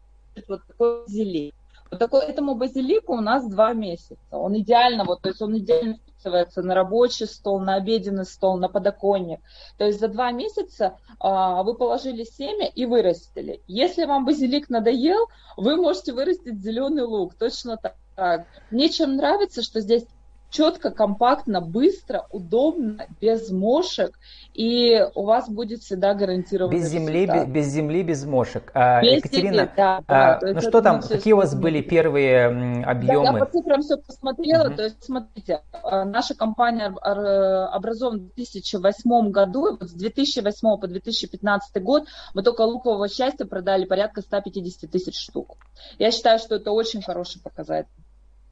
вот 0.47 0.67
такой 0.67 1.05
зелень. 1.09 1.53
Вот 1.91 1.99
такой, 1.99 2.25
этому 2.25 2.55
базилику 2.55 3.15
у 3.15 3.21
нас 3.21 3.49
два 3.49 3.73
месяца. 3.73 4.17
Он 4.31 4.59
идеально, 4.59 5.05
вот, 5.05 5.23
то 5.23 5.29
есть 5.29 5.41
он 5.41 5.57
идеально 5.57 5.95
вписывается 5.95 6.63
на 6.63 6.75
рабочий 6.75 7.27
стол, 7.27 7.61
на 7.61 7.75
обеденный 7.75 8.25
стол, 8.25 8.59
на 8.59 8.69
подоконник. 8.69 9.41
То 9.79 9.85
есть 9.85 10.01
за 10.01 10.09
два 10.09 10.31
месяца 10.33 10.99
а, 11.21 11.63
вы 11.63 11.75
положили 11.75 12.25
семя 12.25 12.67
и 12.67 12.85
вырастили. 12.85 13.63
Если 13.67 14.05
вам 14.05 14.25
базилик 14.25 14.69
надоел, 14.69 15.29
вы 15.57 15.77
можете 15.77 16.13
вырастить 16.13 16.61
зеленый 16.61 17.05
лук. 17.05 17.35
Точно 17.35 17.77
так. 17.77 18.47
Мне 18.71 18.89
чем 18.89 19.17
нравится, 19.17 19.63
что 19.63 19.81
здесь 19.81 20.05
четко, 20.51 20.91
компактно, 20.91 21.61
быстро, 21.61 22.27
удобно, 22.31 23.07
без 23.21 23.51
мошек, 23.51 24.19
и 24.55 25.01
у 25.15 25.25
вас 25.25 25.49
будет 25.49 25.81
всегда 25.81 26.15
гарантированно 26.15 26.75
без 26.75 26.89
земли, 26.89 27.27
без, 27.27 27.47
без 27.47 27.67
земли, 27.67 28.03
без 28.03 28.25
мошек. 28.25 28.71
А, 28.75 29.03
без 29.03 29.19
Екатерина, 29.19 29.55
земли, 29.55 29.71
да, 29.77 30.03
а, 30.09 30.39
ну 30.43 30.61
что 30.61 30.81
там, 30.81 31.03
какие 31.03 31.35
у 31.35 31.37
вас 31.37 31.55
были 31.55 31.81
первые 31.83 32.47
объемы? 32.85 33.25
Да, 33.25 33.33
я 33.33 33.45
по 33.45 33.47
цифрам 33.47 33.83
все 33.83 33.97
посмотрела, 33.99 34.69
угу. 34.69 34.77
то 34.77 34.85
есть 34.85 35.05
смотрите, 35.05 35.63
а, 35.83 36.05
наша 36.05 36.35
компания 36.35 36.87
образована 36.87 38.19
в 38.19 38.35
2008 38.35 39.31
году, 39.31 39.77
вот 39.79 39.91
с 39.91 39.93
2008 39.93 40.81
по 40.81 40.87
2015 40.87 41.83
год 41.83 42.05
мы 42.35 42.43
только 42.43 42.63
лукового 42.63 43.09
счастья 43.09 43.45
продали 43.45 43.85
порядка 43.85 44.23
150 44.23 44.91
тысяч 44.91 45.19
штук. 45.19 45.57
Я 45.99 46.11
считаю, 46.11 46.39
что 46.39 46.57
это 46.57 46.73
очень 46.73 47.03
хороший 47.03 47.41
показатель. 47.43 47.89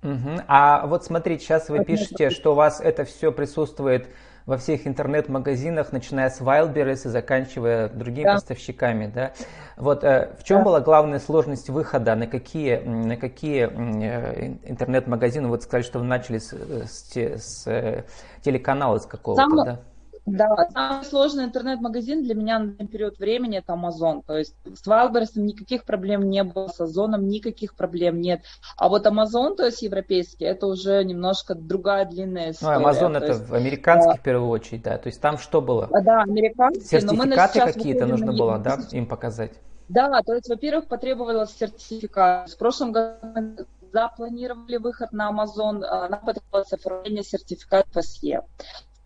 Угу. 0.07 0.43
А 0.47 0.87
вот 0.87 1.05
смотрите, 1.05 1.45
сейчас 1.45 1.69
вы 1.69 1.85
пишете, 1.85 2.31
что 2.31 2.53
у 2.53 2.55
вас 2.55 2.81
это 2.81 3.05
все 3.05 3.33
присутствует 3.33 4.09
во 4.47 4.57
всех 4.57 4.87
интернет-магазинах, 4.87 5.91
начиная 5.91 6.31
с 6.31 6.41
Wildberries 6.41 7.07
и 7.07 7.09
заканчивая 7.09 7.89
другими 7.89 8.27
да. 8.27 8.35
поставщиками, 8.35 9.11
да? 9.13 9.33
Вот 9.77 10.05
э, 10.05 10.31
в 10.39 10.45
чем 10.45 10.59
да. 10.59 10.65
была 10.65 10.81
главная 10.81 11.19
сложность 11.19 11.69
выхода, 11.69 12.15
на 12.15 12.29
какие, 12.29 12.77
на 12.77 13.17
какие 13.17 13.69
э, 13.69 14.55
интернет-магазины, 14.63 15.49
вот 15.49 15.65
сказали, 15.65 15.83
что 15.83 15.99
вы 15.99 16.05
начали 16.05 16.39
с, 16.39 16.53
с, 16.53 17.17
с 17.17 17.67
э, 17.67 18.05
телеканала 18.43 18.99
с 18.99 19.07
какого-то, 19.07 19.43
Сам... 19.43 19.65
да? 19.65 19.81
Да, 20.27 20.49
самый 20.73 21.05
сложный 21.05 21.45
интернет-магазин 21.45 22.25
для 22.25 22.35
меня 22.35 22.59
на 22.59 22.87
период 22.89 23.19
времени 23.21 23.59
это 23.59 23.75
Amazon. 23.75 24.25
То 24.27 24.37
есть 24.37 24.57
с 24.65 24.87
Wildberries 24.87 25.31
никаких 25.37 25.85
проблем 25.85 26.29
не 26.29 26.43
было, 26.43 26.67
с 26.67 26.81
Озоном 26.81 27.29
никаких 27.29 27.77
проблем 27.77 28.21
нет. 28.21 28.43
А 28.77 28.89
вот 28.89 29.07
Amazon, 29.07 29.55
то 29.55 29.65
есть 29.65 29.83
европейский, 29.83 30.45
это 30.45 30.67
уже 30.67 31.05
немножко 31.05 31.55
другая 31.55 32.07
длинная 32.07 32.51
история. 32.51 32.79
Ну, 32.79 32.89
Amazon 32.89 33.17
это 33.17 33.27
есть, 33.27 33.53
американский 33.53 34.15
да. 34.15 34.17
в 34.17 34.23
первую 34.23 34.51
очередь, 34.51 34.83
да. 34.83 34.99
То 34.99 35.07
есть 35.07 35.21
там 35.21 35.39
что 35.39 35.61
было? 35.61 35.89
Да, 36.03 36.23
американский. 36.23 36.85
Сертификаты 36.85 37.61
какие-то 37.61 38.07
нужно 38.07 38.33
было, 38.33 38.59
да, 38.59 38.79
им 38.91 39.07
показать? 39.07 39.53
Да, 39.89 40.21
то 40.23 40.35
есть, 40.35 40.49
во-первых, 40.49 40.89
потребовалось 40.89 41.53
сертификат. 41.57 42.51
В 42.51 42.59
прошлом 42.59 42.91
году 42.91 43.67
запланировали 43.93 44.79
выход 44.79 45.13
на 45.13 45.31
Amazon, 45.31 45.85
а, 45.85 46.09
нам 46.09 46.21
потребовалось 46.21 46.73
оформление 46.73 47.23
сертификата 47.23 47.87
ПСЕ 47.95 48.43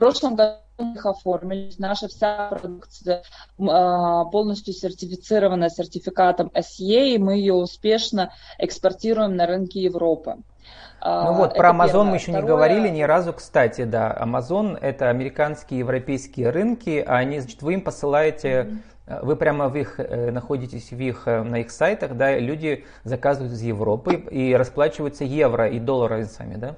прошлом 0.00 0.34
году 0.34 0.56
мы 0.78 0.94
их 0.94 1.06
оформили. 1.06 1.72
Наша 1.78 2.08
вся 2.08 2.48
продукция 2.48 3.22
а, 3.60 4.24
полностью 4.24 4.72
сертифицирована 4.72 5.68
сертификатом 5.68 6.50
SE, 6.54 7.14
и 7.14 7.18
мы 7.18 7.34
ее 7.34 7.54
успешно 7.54 8.32
экспортируем 8.58 9.36
на 9.36 9.46
рынки 9.46 9.78
Европы. 9.78 10.36
А, 11.02 11.30
ну 11.30 11.34
вот, 11.34 11.54
про 11.54 11.70
Amazon 11.70 11.86
первое. 11.86 12.04
мы 12.04 12.16
еще 12.16 12.24
Второе... 12.24 12.42
не 12.42 12.48
говорили 12.48 12.88
ни 12.88 13.02
разу, 13.02 13.32
кстати, 13.32 13.84
да. 13.84 14.16
Amazon 14.20 14.78
это 14.80 15.10
американские 15.10 15.78
и 15.78 15.80
европейские 15.80 16.50
рынки, 16.50 17.04
а 17.06 17.18
они, 17.18 17.40
значит, 17.40 17.62
вы 17.62 17.74
им 17.74 17.82
посылаете, 17.82 18.48
mm-hmm. 19.06 19.24
вы 19.24 19.36
прямо 19.36 19.68
в 19.68 19.76
их, 19.76 20.00
э, 20.00 20.30
находитесь 20.30 20.90
в 20.90 20.98
их, 20.98 21.26
э, 21.26 21.42
на 21.42 21.60
их 21.60 21.70
сайтах, 21.70 22.16
да, 22.16 22.38
люди 22.38 22.84
заказывают 23.04 23.52
из 23.52 23.62
Европы 23.62 24.14
и 24.14 24.54
расплачиваются 24.54 25.24
евро 25.24 25.68
и 25.68 25.78
долларами 25.78 26.24
сами, 26.24 26.56
да? 26.56 26.76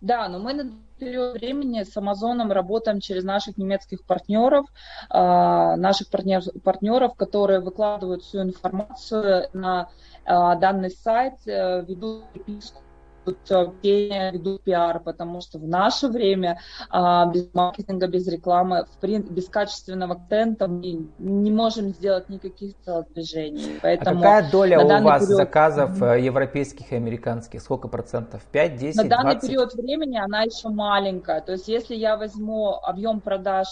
Да, 0.00 0.28
но 0.28 0.38
мы 0.38 0.72
период 1.04 1.34
времени 1.34 1.82
с 1.82 1.96
Амазоном 1.96 2.50
работаем 2.50 3.00
через 3.00 3.24
наших 3.24 3.58
немецких 3.58 4.04
партнеров, 4.04 4.66
а, 5.10 5.76
наших 5.76 6.08
партнер, 6.08 6.42
партнеров, 6.62 7.14
которые 7.14 7.60
выкладывают 7.60 8.22
всю 8.22 8.42
информацию 8.42 9.48
на 9.52 9.88
а, 10.24 10.56
данный 10.56 10.90
сайт, 10.90 11.34
э, 11.46 11.84
ведут 11.84 12.24
переписку 12.32 12.80
ведут 13.26 13.80
пение, 13.80 14.32
ведут 14.32 14.62
пиар, 14.62 15.00
потому 15.00 15.40
что 15.40 15.58
в 15.58 15.66
наше 15.66 16.08
время 16.08 16.58
а, 16.90 17.26
без 17.26 17.52
маркетинга, 17.54 18.06
без 18.06 18.26
рекламы, 18.28 18.86
без 19.02 19.48
качественного 19.48 20.14
контента 20.14 20.68
мы 20.68 21.06
не 21.18 21.50
можем 21.50 21.90
сделать 21.90 22.28
никаких 22.28 22.74
телодвижений. 22.84 23.78
Поэтому 23.82 24.20
а 24.20 24.22
какая 24.22 24.50
доля 24.50 24.80
у 24.80 25.02
вас 25.02 25.22
период... 25.22 25.36
заказов 25.36 26.00
mm-hmm. 26.00 26.20
европейских 26.20 26.92
и 26.92 26.96
американских? 26.96 27.60
Сколько 27.62 27.88
процентов? 27.88 28.42
5, 28.52 28.76
10, 28.76 28.96
На 28.96 29.04
данный 29.04 29.32
20? 29.32 29.48
период 29.48 29.74
времени 29.74 30.18
она 30.18 30.42
еще 30.42 30.68
маленькая. 30.68 31.40
То 31.40 31.52
есть 31.52 31.68
если 31.68 31.94
я 31.94 32.16
возьму 32.16 32.74
объем 32.82 33.20
продаж, 33.20 33.66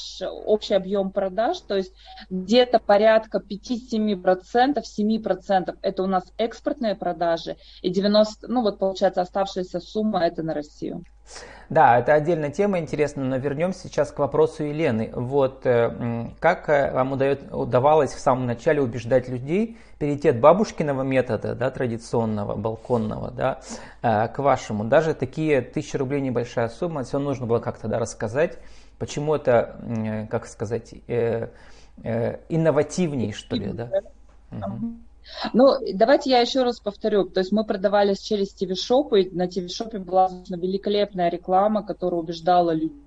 общий 0.47 0.75
объем 0.75 1.11
продаж, 1.11 1.61
то 1.61 1.77
есть 1.77 1.93
где-то 2.31 2.79
порядка 2.79 3.39
5-7%, 3.39 4.83
7% 4.83 5.77
это 5.83 6.03
у 6.03 6.07
нас 6.07 6.25
экспортные 6.39 6.95
продажи, 6.95 7.57
и 7.83 7.91
90, 7.91 8.49
ну 8.49 8.63
вот 8.63 8.79
получается 8.79 9.21
оставшиеся 9.21 9.42
оставшаяся 9.43 9.81
сумма 9.81 10.25
это 10.25 10.43
на 10.43 10.55
Россию. 10.55 11.05
Да, 11.69 11.99
это 11.99 12.15
отдельная 12.15 12.51
тема 12.51 12.79
интересная, 12.79 13.25
но 13.25 13.37
вернемся 13.37 13.89
сейчас 13.89 14.11
к 14.11 14.19
вопросу 14.19 14.65
Елены. 14.65 15.11
Вот 15.15 15.65
э, 15.65 16.29
как 16.39 16.69
э, 16.69 16.93
вам 16.93 17.13
удает, 17.13 17.51
удавалось 17.53 18.13
в 18.13 18.19
самом 18.19 18.47
начале 18.47 18.83
убеждать 18.83 19.29
людей 19.29 19.79
перейти 19.99 20.29
от 20.29 20.41
бабушкиного 20.41 21.03
метода, 21.03 21.55
да, 21.55 21.71
традиционного, 21.71 22.57
балконного, 22.57 23.31
да, 23.31 23.61
э, 24.03 24.29
к 24.29 24.39
вашему? 24.41 24.85
Даже 24.85 25.15
такие 25.15 25.63
тысячи 25.63 25.97
рублей 25.97 26.21
небольшая 26.21 26.69
сумма, 26.69 27.05
все 27.05 27.19
нужно 27.19 27.47
было 27.47 27.61
как-то 27.61 27.89
да, 27.89 27.99
рассказать, 27.99 28.59
почему 28.99 29.35
это, 29.35 30.27
как 30.31 30.47
сказать, 30.47 30.95
инновативней, 32.49 33.33
что 33.33 33.57
ли, 33.57 33.73
да? 33.73 33.89
Угу. 34.51 34.97
Ну, 35.53 35.77
давайте 35.95 36.31
я 36.31 36.41
еще 36.41 36.63
раз 36.63 36.81
повторю. 36.81 37.25
То 37.25 37.41
есть 37.41 37.53
мы 37.53 37.65
продавались 37.65 38.21
через 38.21 38.53
ТВ-шоп, 38.55 39.15
и 39.15 39.31
на 39.31 39.49
ТВ-шопе 39.49 39.99
была 39.99 40.31
великолепная 40.49 41.31
реклама, 41.31 41.83
которая 41.83 42.21
убеждала 42.21 42.73
людей 42.73 43.03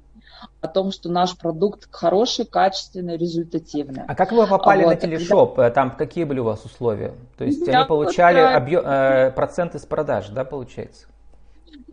о 0.62 0.67
том, 0.67 0.91
что 0.91 1.10
наш 1.10 1.38
продукт 1.38 1.88
хороший, 1.91 2.46
качественный, 2.46 3.17
результативный. 3.17 4.03
А 4.08 4.15
как 4.15 4.32
вы 4.32 4.46
попали 4.48 4.84
вот. 4.84 4.89
на 4.89 4.96
телешоп? 4.96 5.55
Когда... 5.55 5.72
Там 5.72 5.96
какие 5.96 6.24
были 6.24 6.39
у 6.39 6.44
вас 6.44 6.65
условия? 6.65 7.13
То 7.38 7.46
есть 7.46 7.65
Я 7.65 7.79
они 7.79 7.88
получали 7.88 8.41
вот, 8.41 8.55
объем, 8.55 8.84
э, 8.86 9.32
процент 9.32 9.75
из 9.75 9.86
продаж, 9.86 10.29
да, 10.29 10.44
получается? 10.44 11.08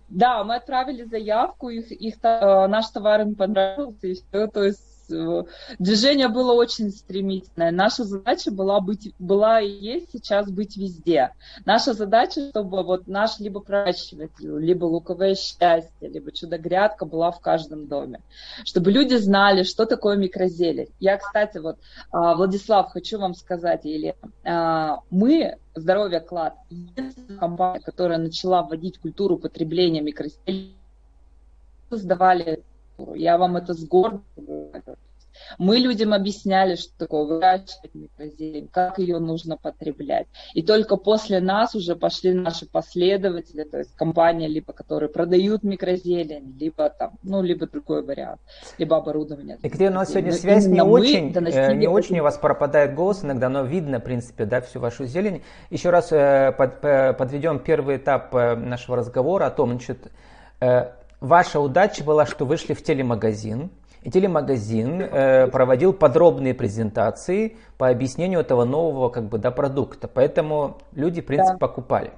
Да, 0.09 0.45
мы 0.45 0.57
отправили 0.57 1.05
заявку, 1.05 1.71
их, 1.71 1.91
их, 1.93 2.17
э, 2.23 2.67
наш 2.67 2.89
товар 2.89 3.23
им 3.23 3.35
понравился, 3.35 4.07
и 4.09 4.15
все, 4.15 4.47
то 4.49 4.63
есть 4.65 4.83
Э, 4.83 4.92
движение 5.79 6.29
было 6.29 6.53
очень 6.53 6.91
стремительное. 6.91 7.71
Наша 7.71 8.05
задача 8.05 8.51
была, 8.51 8.81
быть, 8.81 9.15
была 9.19 9.61
и 9.61 9.69
есть 9.69 10.13
сейчас 10.13 10.51
быть 10.51 10.77
везде. 10.77 11.33
Наша 11.65 11.93
задача, 11.93 12.49
чтобы 12.51 12.83
вот 12.83 13.07
наш 13.07 13.39
либо 13.39 13.61
прачиватель, 13.61 14.59
либо 14.59 14.85
луковое 14.85 15.35
счастье, 15.35 16.09
либо 16.09 16.33
чудо-грядка 16.33 17.05
была 17.05 17.31
в 17.31 17.41
каждом 17.41 17.87
доме. 17.87 18.21
Чтобы 18.65 18.91
люди 18.91 19.15
знали, 19.17 19.63
что 19.63 19.87
такое 19.87 20.17
микрозелень. 20.17 20.89
Я, 21.01 21.17
кстати, 21.19 21.59
вот, 21.59 21.79
а, 22.11 22.35
Владислав, 22.35 22.91
хочу 22.91 23.19
вам 23.19 23.35
сказать, 23.35 23.85
Елена, 23.85 25.01
мы 25.11 25.57
Здоровье 25.75 26.21
Клад, 26.21 26.55
единственная 26.69 27.39
компания, 27.39 27.81
которая 27.81 28.19
начала 28.19 28.63
вводить 28.63 28.99
культуру 28.99 29.39
потребления 29.39 30.03
микрозелень, 30.03 30.77
создавали 31.89 32.63
я 33.15 33.39
вам 33.39 33.57
это 33.57 33.75
с 33.75 33.85
гордостью 33.85 34.23
говорю. 34.37 34.97
Мы 35.59 35.79
людям 35.79 36.13
объясняли, 36.13 36.77
что 36.77 36.93
такое 36.99 37.25
выращивать 37.25 37.95
микрозелень, 37.95 38.69
как 38.69 38.99
ее 38.99 39.19
нужно 39.19 39.57
потреблять. 39.57 40.27
И 40.55 40.63
только 40.63 40.97
после 40.97 41.41
нас 41.41 41.75
уже 41.75 41.97
пошли 41.97 42.33
наши 42.33 42.67
последователи, 42.67 43.65
то 43.65 43.79
есть 43.79 43.95
компании, 43.97 44.49
либо 44.49 44.73
которые 44.73 45.09
продают 45.09 45.63
микрозелень, 45.63 46.57
либо 46.59 46.91
там, 46.91 47.13
ну, 47.23 47.43
либо 47.43 47.67
другой 47.67 48.03
вариант, 48.03 48.41
либо 48.79 48.97
оборудование. 48.97 49.59
И 49.63 49.69
где 49.69 49.89
у 49.89 49.93
нас 49.93 50.11
сегодня 50.11 50.33
но 50.33 50.37
связь 50.37 50.67
не 50.67 50.83
очень, 50.83 51.33
э, 51.35 51.75
не 51.75 51.87
очень 51.87 52.19
у 52.21 52.23
вас 52.23 52.39
пропадает 52.39 52.95
голос 52.95 53.25
иногда, 53.25 53.49
но 53.49 53.63
видно, 53.63 53.99
в 53.99 54.05
принципе, 54.05 54.45
да, 54.45 54.61
всю 54.61 54.81
вашу 54.81 55.07
зелень. 55.07 55.43
Еще 55.71 55.91
раз 55.91 56.13
э, 56.13 56.53
под, 56.57 56.81
подведем 57.19 57.59
первый 57.59 57.97
этап 57.97 58.35
э, 58.35 58.57
нашего 58.57 58.97
разговора 58.97 59.47
о 59.47 59.51
том, 59.51 59.71
значит, 59.71 60.11
Ваша 61.23 61.61
удача 61.61 62.03
была, 62.03 62.27
что 62.27 62.45
вышли 62.45 62.75
в 62.75 62.83
телемагазин, 62.83 63.71
и 64.03 64.11
телемагазин 64.11 65.03
э, 65.03 65.47
проводил 65.47 65.93
подробные 65.93 66.53
презентации 66.53 67.57
по 67.79 67.89
объяснению 67.89 68.41
этого 68.41 68.65
нового 68.65 69.09
как 69.09 69.29
бы, 69.29 69.39
да, 69.39 69.53
продукта. 69.53 70.09
Поэтому 70.09 70.79
люди, 70.91 71.21
в 71.21 71.27
принципе, 71.27 71.53
да. 71.53 71.59
покупали. 71.59 72.11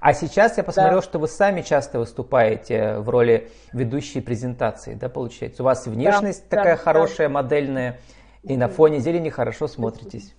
А 0.00 0.14
сейчас 0.14 0.56
я 0.56 0.64
посмотрел, 0.64 1.00
да. 1.00 1.02
что 1.02 1.18
вы 1.18 1.28
сами 1.28 1.60
часто 1.60 1.98
выступаете 1.98 2.96
в 3.00 3.10
роли 3.10 3.50
ведущей 3.74 4.22
презентации, 4.22 4.94
да, 4.94 5.10
получается? 5.10 5.62
У 5.62 5.66
вас 5.66 5.86
внешность 5.86 6.44
да, 6.48 6.56
такая 6.56 6.76
да, 6.76 6.82
хорошая, 6.82 7.28
да. 7.28 7.34
модельная, 7.34 7.98
и 8.42 8.56
на 8.56 8.68
фоне 8.68 9.00
зелени 9.00 9.28
хорошо 9.28 9.68
смотритесь. 9.68 10.34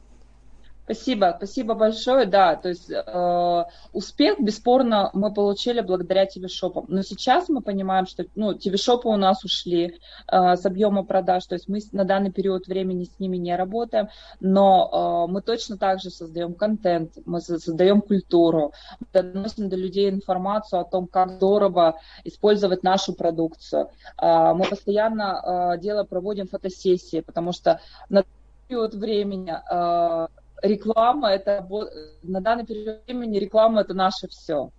Спасибо, 0.90 1.34
спасибо 1.36 1.74
большое, 1.74 2.26
да, 2.26 2.56
то 2.56 2.70
есть 2.70 2.90
э, 2.90 3.64
успех, 3.92 4.40
бесспорно, 4.40 5.10
мы 5.12 5.34
получили 5.34 5.82
благодаря 5.82 6.26
ТВ-шопам, 6.26 6.86
но 6.88 7.02
сейчас 7.02 7.50
мы 7.50 7.60
понимаем, 7.60 8.06
что, 8.06 8.24
ну, 8.36 8.54
ТВ-шопы 8.54 9.10
у 9.10 9.18
нас 9.18 9.44
ушли 9.44 10.00
э, 10.32 10.56
с 10.56 10.66
объема 10.66 11.04
продаж, 11.04 11.46
то 11.46 11.56
есть 11.56 11.68
мы 11.68 11.80
на 11.92 12.06
данный 12.06 12.32
период 12.32 12.68
времени 12.68 13.04
с 13.04 13.20
ними 13.20 13.36
не 13.36 13.54
работаем, 13.58 14.08
но 14.40 15.26
э, 15.28 15.30
мы 15.30 15.42
точно 15.42 15.78
так 15.78 16.00
же 16.00 16.10
создаем 16.10 16.54
контент, 16.54 17.18
мы 17.26 17.42
создаем 17.42 18.00
культуру, 18.00 18.72
мы 19.02 19.08
доносим 19.12 19.68
до 19.68 19.76
людей 19.76 20.10
информацию 20.10 20.80
о 20.80 20.86
том, 20.86 21.08
как 21.08 21.32
здорово 21.32 22.00
использовать 22.24 22.84
нашу 22.84 23.12
продукцию. 23.12 23.90
Э, 24.22 24.54
мы 24.54 24.64
постоянно 24.64 25.74
э, 25.76 25.80
дело 25.80 26.06
проводим 26.06 26.48
фотосессии, 26.48 27.20
потому 27.20 27.52
что 27.52 27.82
на 28.08 28.24
период 28.70 28.94
времени 28.94 29.52
э, 29.52 30.28
реклама 30.62 31.30
это 31.30 31.68
на 32.24 32.42
данный 32.42 32.66
период 32.66 33.06
времени 33.06 33.38
реклама 33.38 33.82
это 33.82 33.94
наше 33.94 34.28
все. 34.28 34.72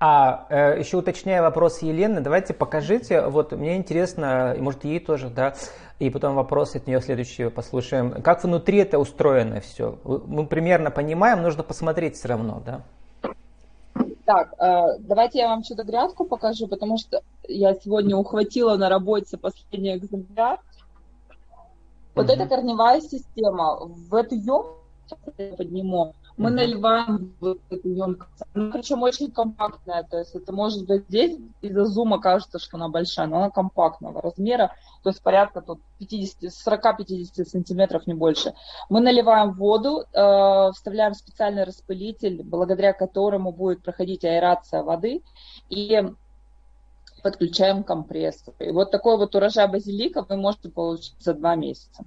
А 0.00 0.46
э, 0.48 0.80
еще 0.80 0.96
уточняя 0.96 1.42
вопрос 1.42 1.82
Елены, 1.82 2.20
давайте 2.20 2.54
покажите, 2.54 3.26
вот 3.26 3.52
мне 3.52 3.76
интересно, 3.76 4.56
может 4.58 4.84
ей 4.84 4.98
тоже, 4.98 5.28
да, 5.28 5.54
и 5.98 6.10
потом 6.10 6.34
вопрос 6.34 6.74
от 6.74 6.86
нее 6.86 7.00
следующий 7.00 7.48
послушаем. 7.50 8.22
Как 8.22 8.42
внутри 8.42 8.78
это 8.78 8.98
устроено 8.98 9.60
все? 9.60 9.98
Мы 10.04 10.46
примерно 10.46 10.90
понимаем, 10.90 11.42
нужно 11.42 11.62
посмотреть 11.62 12.16
все 12.16 12.28
равно, 12.28 12.62
да? 12.64 12.82
Так, 14.24 14.54
э, 14.58 14.98
давайте 15.00 15.40
я 15.40 15.48
вам 15.48 15.62
чудо-грядку 15.62 16.24
покажу, 16.24 16.66
потому 16.66 16.96
что 16.96 17.22
я 17.46 17.74
сегодня 17.74 18.16
ухватила 18.16 18.76
на 18.76 18.88
работе 18.88 19.36
последний 19.36 19.96
экземпляр. 19.96 20.58
Вот 22.14 22.26
mm-hmm. 22.26 22.32
эта 22.32 22.46
корневая 22.46 23.00
система. 23.00 23.78
В 23.80 24.14
эту 24.14 24.34
емкость 24.34 24.81
подниму 25.56 26.14
мы 26.36 26.48
mm-hmm. 26.48 26.52
наливаем 26.52 27.34
в 27.40 27.56
эту 27.70 27.88
емкость. 27.88 28.42
Она 28.54 28.70
причем 28.72 29.02
очень 29.02 29.30
компактная, 29.30 30.02
то 30.02 30.18
есть 30.18 30.34
это 30.34 30.52
может 30.52 30.86
быть 30.86 31.04
здесь 31.08 31.38
из-за 31.60 31.84
зума 31.84 32.20
кажется, 32.20 32.58
что 32.58 32.76
она 32.76 32.88
большая, 32.88 33.26
но 33.26 33.36
она 33.36 33.50
компактного 33.50 34.20
размера, 34.22 34.74
то 35.02 35.10
есть 35.10 35.22
порядка 35.22 35.60
тут 35.60 35.80
50, 35.98 36.44
40-50 36.44 37.44
сантиметров, 37.44 38.06
не 38.06 38.14
больше. 38.14 38.54
Мы 38.88 39.00
наливаем 39.00 39.52
воду, 39.52 40.04
э, 40.12 40.70
вставляем 40.72 41.14
специальный 41.14 41.64
распылитель, 41.64 42.42
благодаря 42.42 42.92
которому 42.92 43.52
будет 43.52 43.82
проходить 43.82 44.24
аэрация 44.24 44.82
воды, 44.82 45.22
и 45.68 46.02
подключаем 47.22 47.84
компрессор. 47.84 48.54
И 48.58 48.70
вот 48.70 48.90
такой 48.90 49.16
вот 49.16 49.34
урожай 49.34 49.68
базилика 49.68 50.24
вы 50.28 50.36
можете 50.36 50.70
получить 50.70 51.14
за 51.20 51.34
два 51.34 51.54
месяца. 51.54 52.04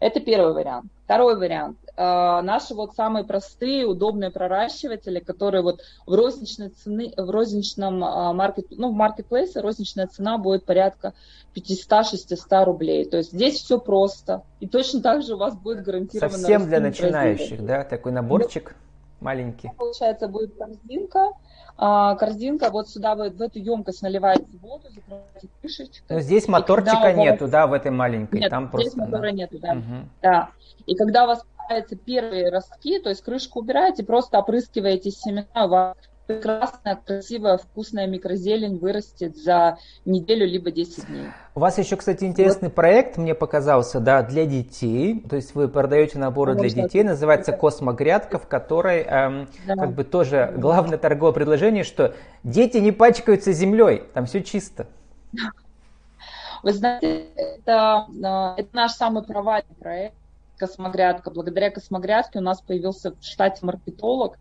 Это 0.00 0.20
первый 0.20 0.52
вариант. 0.52 0.90
Второй 1.04 1.36
вариант. 1.36 1.78
Э, 1.94 2.40
наши 2.42 2.74
вот 2.74 2.94
самые 2.94 3.24
простые, 3.24 3.86
удобные 3.86 4.30
проращиватели, 4.30 5.20
которые 5.20 5.62
вот 5.62 5.80
в 6.06 6.14
розничной 6.14 6.70
цены, 6.70 7.12
в 7.16 7.30
розничном 7.30 8.02
э, 8.02 8.32
маркет, 8.32 8.66
ну, 8.70 8.90
в 8.90 8.94
маркетплейсе 8.94 9.60
розничная 9.60 10.06
цена 10.06 10.38
будет 10.38 10.64
порядка 10.64 11.12
500-600 11.54 12.64
рублей. 12.64 13.04
То 13.04 13.18
есть 13.18 13.32
здесь 13.32 13.56
все 13.60 13.78
просто. 13.78 14.42
И 14.60 14.66
точно 14.66 15.02
так 15.02 15.22
же 15.22 15.34
у 15.34 15.38
вас 15.38 15.54
будет 15.54 15.84
гарантированно... 15.84 16.38
Совсем 16.38 16.66
для 16.66 16.80
начинающих, 16.80 17.64
да? 17.64 17.84
Такой 17.84 18.12
наборчик 18.12 18.74
маленький. 19.20 19.70
Получается, 19.76 20.28
будет 20.28 20.56
корзинка, 20.56 21.32
а, 21.76 22.14
корзинка, 22.16 22.70
вот 22.70 22.88
сюда 22.88 23.14
вы, 23.14 23.30
в 23.30 23.40
эту 23.40 23.58
емкость 23.58 24.02
наливаете 24.02 24.44
воду, 24.60 24.88
закрываете 24.94 25.48
крышечкой. 25.60 26.16
Но 26.16 26.20
здесь 26.20 26.48
моторчика 26.48 27.12
нету, 27.12 27.44
вас... 27.44 27.50
да, 27.50 27.66
в 27.66 27.72
этой 27.72 27.90
маленькой? 27.90 28.40
Нет, 28.40 28.50
Там 28.50 28.68
здесь 28.68 28.92
просто, 28.92 28.98
мотора 28.98 29.22
да. 29.22 29.30
нету, 29.30 29.58
да. 29.58 29.72
Угу. 29.72 30.08
да. 30.22 30.50
И 30.86 30.94
когда 30.94 31.24
у 31.24 31.26
вас 31.28 31.44
появляются 31.68 31.96
первые 31.96 32.50
ростки, 32.50 32.98
то 32.98 33.08
есть 33.08 33.22
крышку 33.22 33.60
убираете, 33.60 34.04
просто 34.04 34.38
опрыскиваете 34.38 35.10
семена, 35.10 35.46
у 35.54 35.68
вас 35.68 35.96
прекрасная, 36.26 36.96
красивая, 36.96 37.58
вкусная 37.58 38.06
микрозелень 38.06 38.78
вырастет 38.78 39.36
за 39.36 39.78
неделю 40.04 40.46
либо 40.46 40.70
10 40.70 41.06
дней. 41.06 41.26
У 41.54 41.60
вас 41.60 41.78
еще, 41.78 41.96
кстати, 41.96 42.24
интересный 42.24 42.68
вот. 42.68 42.74
проект, 42.74 43.16
мне 43.16 43.34
показался, 43.34 44.00
да, 44.00 44.22
для 44.22 44.46
детей. 44.46 45.20
То 45.28 45.36
есть 45.36 45.54
вы 45.54 45.68
продаете 45.68 46.18
наборы 46.18 46.52
Потому 46.52 46.70
для 46.70 46.84
детей, 46.84 47.02
называется 47.02 47.52
«Космогрядка», 47.52 48.38
в 48.38 48.46
которой 48.46 49.02
эм, 49.02 49.48
да. 49.66 49.74
как 49.74 49.94
бы 49.94 50.04
тоже 50.04 50.54
главное 50.56 50.98
торговое 50.98 51.32
предложение, 51.32 51.84
что 51.84 52.14
дети 52.44 52.78
не 52.78 52.92
пачкаются 52.92 53.52
землей, 53.52 54.04
там 54.14 54.26
все 54.26 54.42
чисто. 54.42 54.86
Вы 56.62 56.72
знаете, 56.72 57.26
это, 57.34 58.06
э, 58.08 58.60
это 58.60 58.68
наш 58.72 58.92
самый 58.92 59.24
провальный 59.24 59.74
проект 59.78 60.14
космогрядка. 60.62 61.32
Благодаря 61.32 61.72
космогрядке 61.72 62.38
у 62.38 62.42
нас 62.42 62.60
появился 62.60 63.10
в 63.10 63.24
штате 63.24 63.66
маркетолог, 63.66 64.38